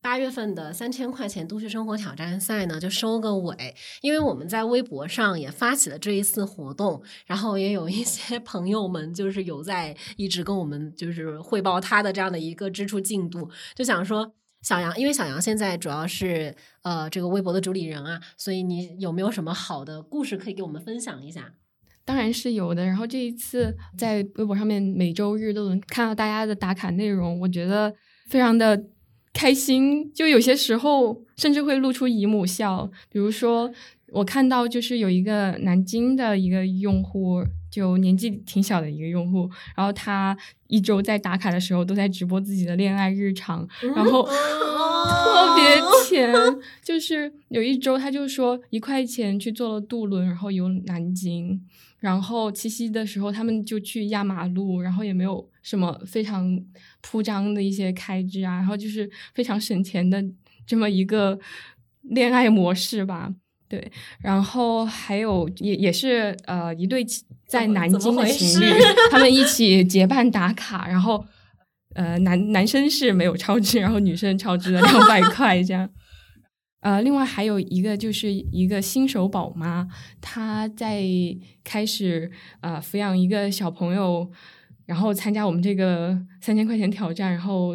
[0.00, 3.74] 八月份的三千块钱都市生活挑战赛呢，就收个尾。
[4.00, 14.32] 因为我们在微博上也发起了这一次活动，然后也有一些 朋友们就是有在一直跟我们就是汇报他的这样的一个支出进度，就想说。
[14.64, 21.52] 小杨，因为小杨现在主要是呃这个微博的主理人啊，所以你有没有什么好的故事可以给我们分享一下？
[22.06, 22.84] 当然是有的。
[22.84, 27.94] 然后这一次在微博上面每周日都能看到大家的打卡内容，我觉得
[28.28, 28.84] 非常的
[29.34, 30.10] 开心。
[30.12, 32.90] 就有些时候甚至会露出姨母笑。
[33.10, 33.70] 比如说，
[34.08, 37.44] 我看到就是有一个南京的一个用户，
[37.74, 40.36] 就年纪挺小的一个用户，然后他
[40.68, 43.66] 一周在打卡的时候都在直播自己的恋爱日常，
[43.96, 45.64] 然后特别
[46.06, 46.32] 甜，
[46.84, 51.60] 就是有一周他就说一块钱去坐了渡轮，然后游南京，
[51.98, 56.62] 然后七夕的时候他们就去压马路，然后也没有什么非常
[57.00, 60.24] 铺张的一些开支啊，然后就是非常省钱的
[60.64, 61.40] 这么一个
[62.02, 63.34] 恋爱模式吧。
[63.68, 63.90] 对，
[64.20, 67.04] 然后还有也也是呃一对
[67.48, 68.66] 在南京的情侣，
[69.10, 71.24] 他们一起 结伴打卡，然后
[71.94, 75.88] 呃男男生是没有超支，然后女生超支了两百 块这样。
[76.80, 79.88] 呃，另外还有一个就是一个新手宝妈，
[80.20, 81.02] 她在
[81.64, 84.30] 开始呃抚养一个小朋友，
[84.84, 87.74] 然后参加我们这个三千块钱挑战，然后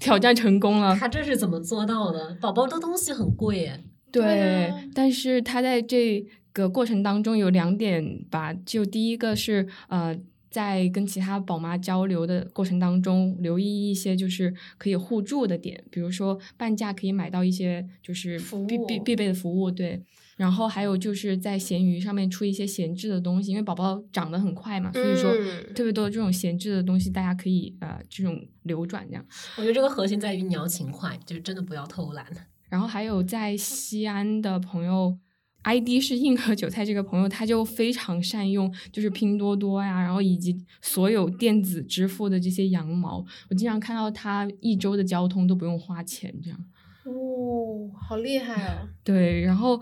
[0.00, 0.96] 挑战成功了。
[0.96, 2.36] 她这是怎么做到的？
[2.40, 3.84] 宝宝的东西很贵耶。
[4.12, 10.18] 对，但是他在这个过程当中有两点吧，就第一个是呃，
[10.50, 20.02] 在跟其他宝妈交流的过程当中，留意一些就是可以互助的点，比如说半价可以买到一些就是必必必备的服务，对。
[20.36, 25.30] 然后还有就是在闲鱼上面出一些闲置的东西，因为宝宝长得很快嘛，所以说
[25.74, 29.22] 特别多这种闲置的东西，大家可以呃这种流转这样。
[29.58, 32.24] 我觉得这个核心在于你要勤快，就是真的不要偷懒。
[32.70, 35.18] 然后还有在西安的朋友
[35.64, 46.64] ，ID 是硬核韭菜这个朋友，他就非常善用，就是拼多多呀，然后以及所有电子支付的这些羊毛，我经常看到他一周的交通都不用花钱，这样。
[47.04, 48.86] 哦，好厉害啊！
[49.02, 49.80] 对，然后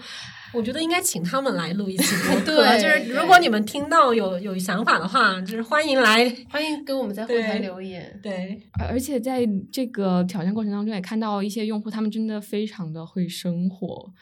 [0.54, 8.18] 我觉得应该请他们来录一期播客，就是如果你们听到有有想法的话，就是欢迎来， 欢迎给我们在后台留言。
[8.22, 14.12] 对，而且在这个挑战过程当中，也看到一些用户，他们真的非常的会生活，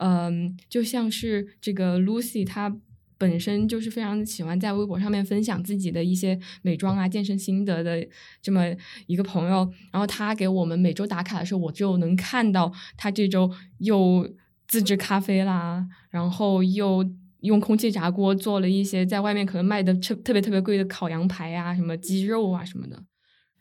[0.00, 2.76] 嗯，就像是这个 Lucy，她。
[3.22, 8.04] 本身就是非常喜欢在微博上面分享自己的一些美妆啊、健身心得的
[8.42, 8.64] 这么
[9.06, 9.58] 一个朋友，
[9.92, 13.48] 然后他给我们每周打卡的时候，我就能看到他这周
[13.78, 14.28] 又
[14.66, 17.08] 自制咖啡啦，然后又
[17.42, 23.00] 用空气炸锅做了一些在外面可能卖的特特别特别贵的烤羊排啊、什么鸡肉啊什么的，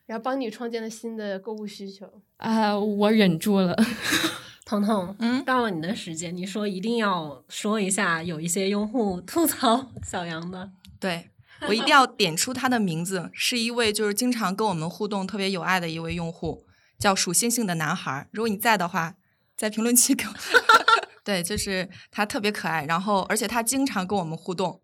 [0.08, 2.08] 然后帮你创建了新的购物需求
[2.38, 3.78] 啊，我忍住了。
[4.66, 11.30] 彤彤，嗯，到了你的时间，你说一定要说一下，有一些用户 吐槽 小杨的，对
[11.68, 16.66] 我一定要点出他的名字，是一位就是经常跟我们互动、特别有爱的一位用户，
[16.98, 18.28] 叫数星星的男孩。
[18.32, 19.16] 如果你在的话，
[19.58, 20.34] 在评论区给我。
[21.24, 24.82] 对，就是他特别可爱，然后而且他经常跟我们互动，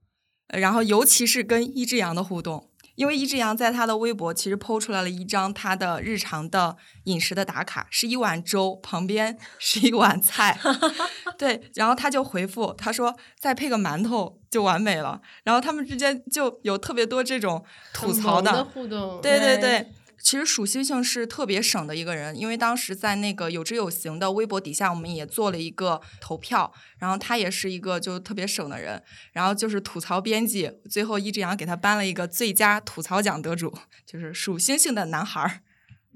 [0.49, 2.69] 然后尤其是跟一只羊的互动。
[2.98, 10.60] 因为一只羊在他的微博其实剖出来了一张他的日常的饮食的打卡，是一碗粥，旁边 是一碗菜，
[11.38, 19.91] 对，然后他就回复他说再配个馒头就完美了，然后他们之间就有特别多这种吐槽的互动，对对对。
[20.22, 29.01] 其实数星星是特别省的一个人，因为当时在那个有知有行的微博底下，我们也做了一个投票，然后他也是一个就特别省的人，
[29.32, 35.61] 然后就是吐槽编辑，最后一只羊给他颁了一个最佳吐槽奖得主，就是数星星的男孩儿。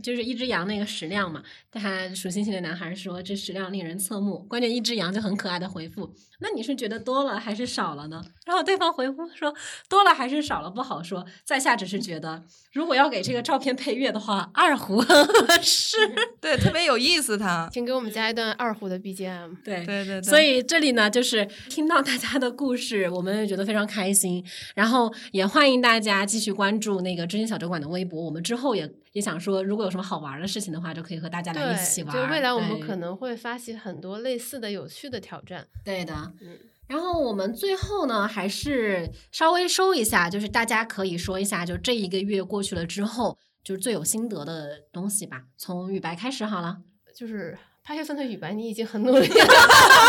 [0.02, 1.42] 就是一只羊那个食量嘛，
[1.72, 4.40] 他数星星的男孩说这食量令人侧目。
[4.50, 9.54] 关键一只羊就很可爱的回复：“那你是觉得多了还是少了呢？”然后对方回复说
[9.88, 12.44] ：“多了还是少了不好说，在下只是觉得，
[12.74, 15.98] 如果要给这个照片配乐的话，二胡很合适。
[16.42, 17.38] 对，特别有意思。
[17.38, 19.64] 他请给我们加一段二胡的 BGM。
[19.64, 20.22] 对对对。
[20.22, 24.44] 所以这里呢，就是听到大家的故事，我们也觉得非常开心。
[24.76, 28.22] 然后也欢迎大家继续关注那个知心小酒馆的微博。
[28.24, 32.16] 我们之后也也想说，如果有什么好玩的事情的话，就可以和大家来一起玩。
[32.16, 35.68] 就未来我们可能会发起很多类似的有趣的挑战。
[35.84, 36.58] 对的，嗯。
[36.88, 45.44] 然后我们最后呢，还是稍微收一下，就是大家可以说一下，就这一个月过去了之后，就是最有心得的东西吧。
[45.58, 46.80] 从雨白开始好了，
[47.16, 47.58] 就是
[47.88, 49.46] 八月份的雨白，你已经很努力了，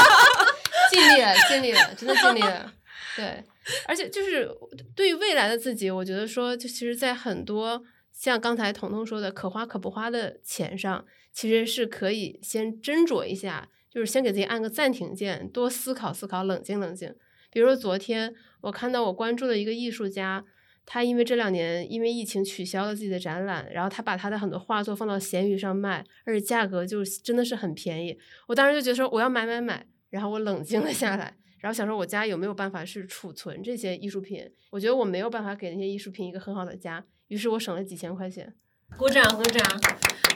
[0.90, 2.72] 尽力了，尽力了，真的尽力了。
[3.16, 3.44] 对，
[3.86, 4.48] 而且就是
[4.96, 7.82] 对于未来的自己，我觉得说，就其实，在很多。
[8.12, 17.14] 像刚才彤彤说的，可花可不花的钱上，其实是可以先斟酌一下，就是先给自己按个暂停键，多思考思考，冷静冷静。
[17.50, 20.44] 比如说昨天我看到我关注的一个艺术家，
[20.86, 28.18] 他因为这两年因为疫情取消了自己的展览，然后他把他的很多画作放到闲鱼上卖，而且价格就真的是很便宜。
[28.48, 34.50] 我当时就觉得说我要买买买，然后我冷静了下来，然后想说我家有没有办法是储存这些艺术品？
[34.70, 37.04] 我觉得我没有办法给那些艺术品一个很好的家。
[37.33, 38.53] 于是我省了几千块钱，
[38.99, 39.80] 鼓掌鼓掌。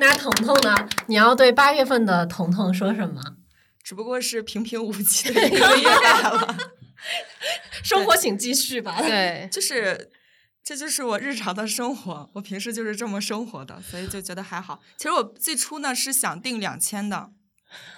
[0.00, 0.88] 那彤彤呢？
[1.08, 3.20] 你要对八月份的彤彤说什么？
[3.84, 6.56] 只不过是平平无奇的一个月罢了。
[7.84, 9.02] 生活请继续吧。
[9.02, 10.10] 对，就是
[10.64, 14.80] 这就是我日常的生活，我平时就是这么生活的，所以就觉得还好。
[14.96, 17.28] 其实我最初呢是想定两千的，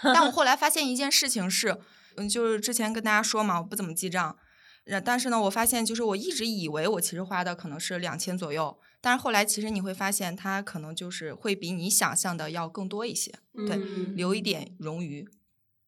[0.03, 1.78] 但我后来发现一件事情是，
[2.16, 4.36] 嗯，就是之前跟大家说嘛，我不怎么记账，
[4.82, 15.28] 然但是呢，我发现就是我一直以为我其实花的可能是两千左右，但是后来其实你会发现它可能就是会比你想象的要更多一些，对，嗯留一点冗余。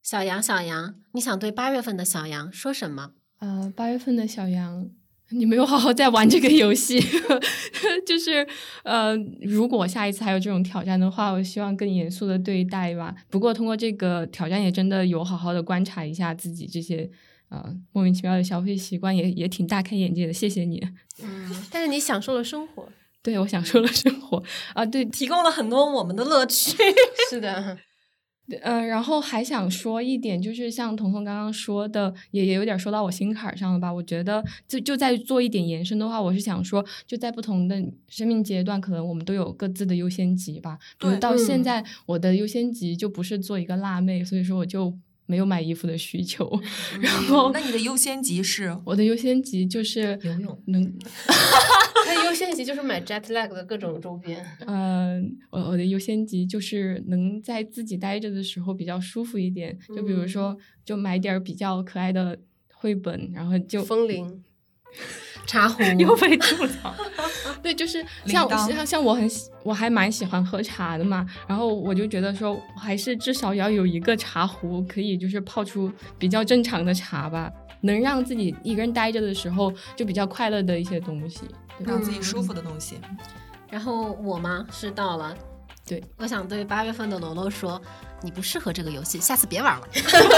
[0.02, 3.12] 小杨，小杨，你想对八月份的小杨说什么？
[3.38, 4.88] 呃，八月份的小杨，
[5.30, 6.98] 你没有好好在玩这个游戏，
[8.06, 8.46] 就是
[8.82, 13.14] 呃，如果下一次还有这种挑战的话，我希望更严肃的对待吧。
[13.28, 17.10] 不过通过这个挑战，也真的有好好的观察一下自己这些
[17.50, 20.32] 呃莫名其妙的消费习惯，也也挺大开眼界的。
[20.32, 20.82] 谢谢你，
[21.22, 22.88] 嗯，但是你享受了生活，
[23.22, 24.42] 对我享受了生活
[24.74, 26.76] 啊，对，提供了很多我们的乐趣。
[27.30, 27.76] 是的，
[28.62, 33.92] 呃，然后还想说一点，就是像彤彤刚刚说的，也也有点说到我心坎上了吧。
[33.92, 37.76] 我觉得就就在做一点延伸的话，我是想说，就在不同的
[38.08, 40.78] 生命阶段，可能我们都有各自的优先级吧。
[40.98, 44.92] 比如对到现嗯在，我的优先级就不是做一个辣妹，所以说我就
[45.30, 46.50] 没有买衣服的需求。
[47.00, 48.76] 然后那你的优先级是？
[48.84, 50.82] 我的优先级就是游泳能，
[52.06, 54.44] 那优先级就是买 Jet Lag 的各种周边。
[54.66, 62.36] 嗯，我我的优先级就是能在自己待着的时候比较舒服一点，就比如嗯说，就买点儿比较可爱的
[62.74, 64.42] 绘本，然后就风铃，
[65.50, 66.94] 茶壶 又被吐槽。
[67.60, 81.40] 对，就是像像像我很喜，我还蛮喜欢喝茶的嘛，然后我就觉得说，还是至少要有一个茶壶，可以就是泡出比较正常的茶吧，能让自己一个人待着的时候就比较快乐的一些东西。
[81.78, 83.00] 对让自己舒服的东西。
[83.68, 84.64] 然后我吗？
[84.70, 85.36] 是到了。
[85.84, 87.80] 对，我想对八月份的罗罗说，
[88.22, 89.88] 你不适合这个游戏，下次别玩了。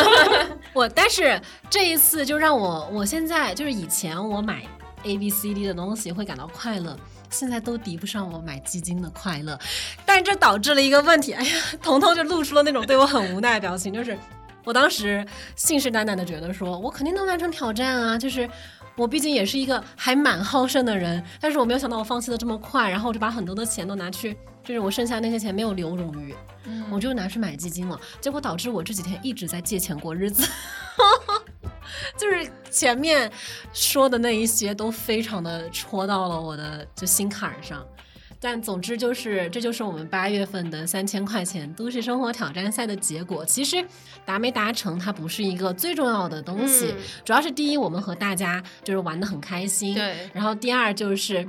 [0.73, 1.39] 我但是
[1.69, 4.65] 这一次就让我，我现在就是以前我买
[5.05, 6.96] A B C D 的东西会感到快乐。
[7.30, 9.59] 现在都抵不上我买基金的快乐，
[10.05, 11.32] 但这导致了一个问题。
[11.32, 11.50] 哎呀，
[11.80, 14.18] 彤彤就露出了那种对我很无奈的表情，就是
[14.64, 15.26] 我当时
[15.57, 18.46] 信誓旦旦的觉得说，我肯定能完成挑战啊，就是
[18.96, 26.35] 我毕竟也是一个还蛮好胜的人，但是我没有想到我放弃的这么快，然后我就把很多的钱都拿去，就是我剩下那些钱没有留冗余，
[26.91, 30.47] 我就拿去买基金了，结果导致我这几天一直在借钱过日子。
[32.17, 33.31] 就是前面
[33.73, 37.85] 说的那一些都非常的戳到了我的就心坎儿上，
[38.41, 43.45] 但总之就是这就是我们八月份的三千块钱都市生活挑战赛的结果。
[43.45, 43.85] 其实
[44.25, 47.03] 达没达成它不是一个最重要的东西，嗯。
[47.25, 50.31] 主要是第一我们和大家就是玩的很开心，对。
[50.33, 51.47] 然后第二就是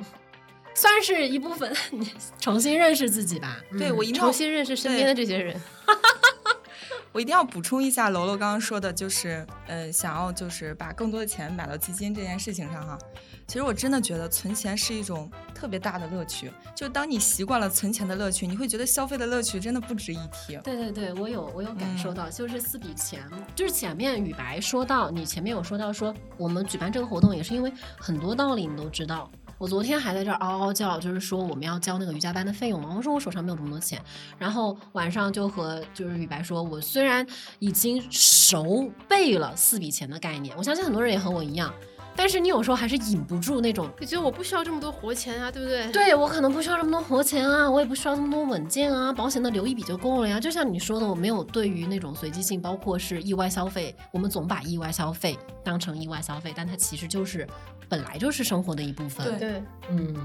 [0.74, 3.59] 算是一部分你 重新认识自己吧。
[3.71, 5.59] 嗯对我一定要重新认识身边的这些人。
[7.11, 12.97] 我一定要补充一下楼楼刚刚说的，就是呃，想要就是把更多的钱买到基金这件事情上哈。
[13.45, 20.57] 其实我真的觉得存钱是一种特别大的乐趣，就当你习惯了存钱的乐趣，你会觉得消费的乐趣真的不值一提。
[20.63, 23.21] 对对对，我有我有感受到，就是四笔钱，
[23.53, 29.30] 就是前面雨白说到，你前面有说到说，我们举办这个活动也是因为很多道理你都知道。
[29.57, 32.93] 我昨天还在这儿嗷嗷叫，就是说我们要交那个瑜伽班的费用嘛。
[32.95, 34.01] 我说我手上没有这么多钱，
[34.37, 37.25] 然后晚上就和就是雨白说，我虽然
[37.59, 41.73] 已经熟背了四笔钱的概念，我相信很多人也和我一样，
[42.16, 45.89] 但是你有时候还是忍不住那种你觉得我不需要这么多活钱啊，对不对？
[45.91, 50.39] 对我可能不需要这么多活钱啊，我也不需要这么多稳健啊，保险的留一笔就够了呀。
[50.39, 57.47] 就像你说的，我没有对于那种随机性，包括是意外消费，我们总把意外消费当成意外消费，但它其实就是
[57.89, 59.26] 本来就是生活的一部分。
[59.26, 60.16] 对对，嗯，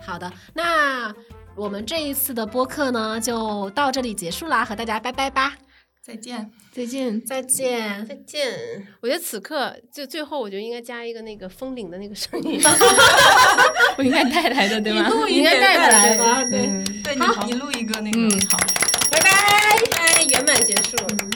[0.00, 1.14] 好的，那
[1.54, 5.54] 我们这一次的播客呢就到这里结束啦，和大家拜拜吧，
[6.08, 6.50] 再见。
[6.72, 7.20] 再见。
[7.26, 8.14] 再见再。
[8.26, 8.86] 见。
[9.02, 12.58] 我觉得此刻就最后，我觉得应该加一个那个风铃的那个声音。
[13.98, 15.06] 我应该带来的对吗？
[15.10, 18.18] 录一点带来吧，对，嗯对你，你录一个那个。
[18.18, 18.56] 嗯，好。
[19.10, 19.30] 拜拜。
[19.98, 20.96] 哎，圆满结束。
[21.10, 21.30] 嗯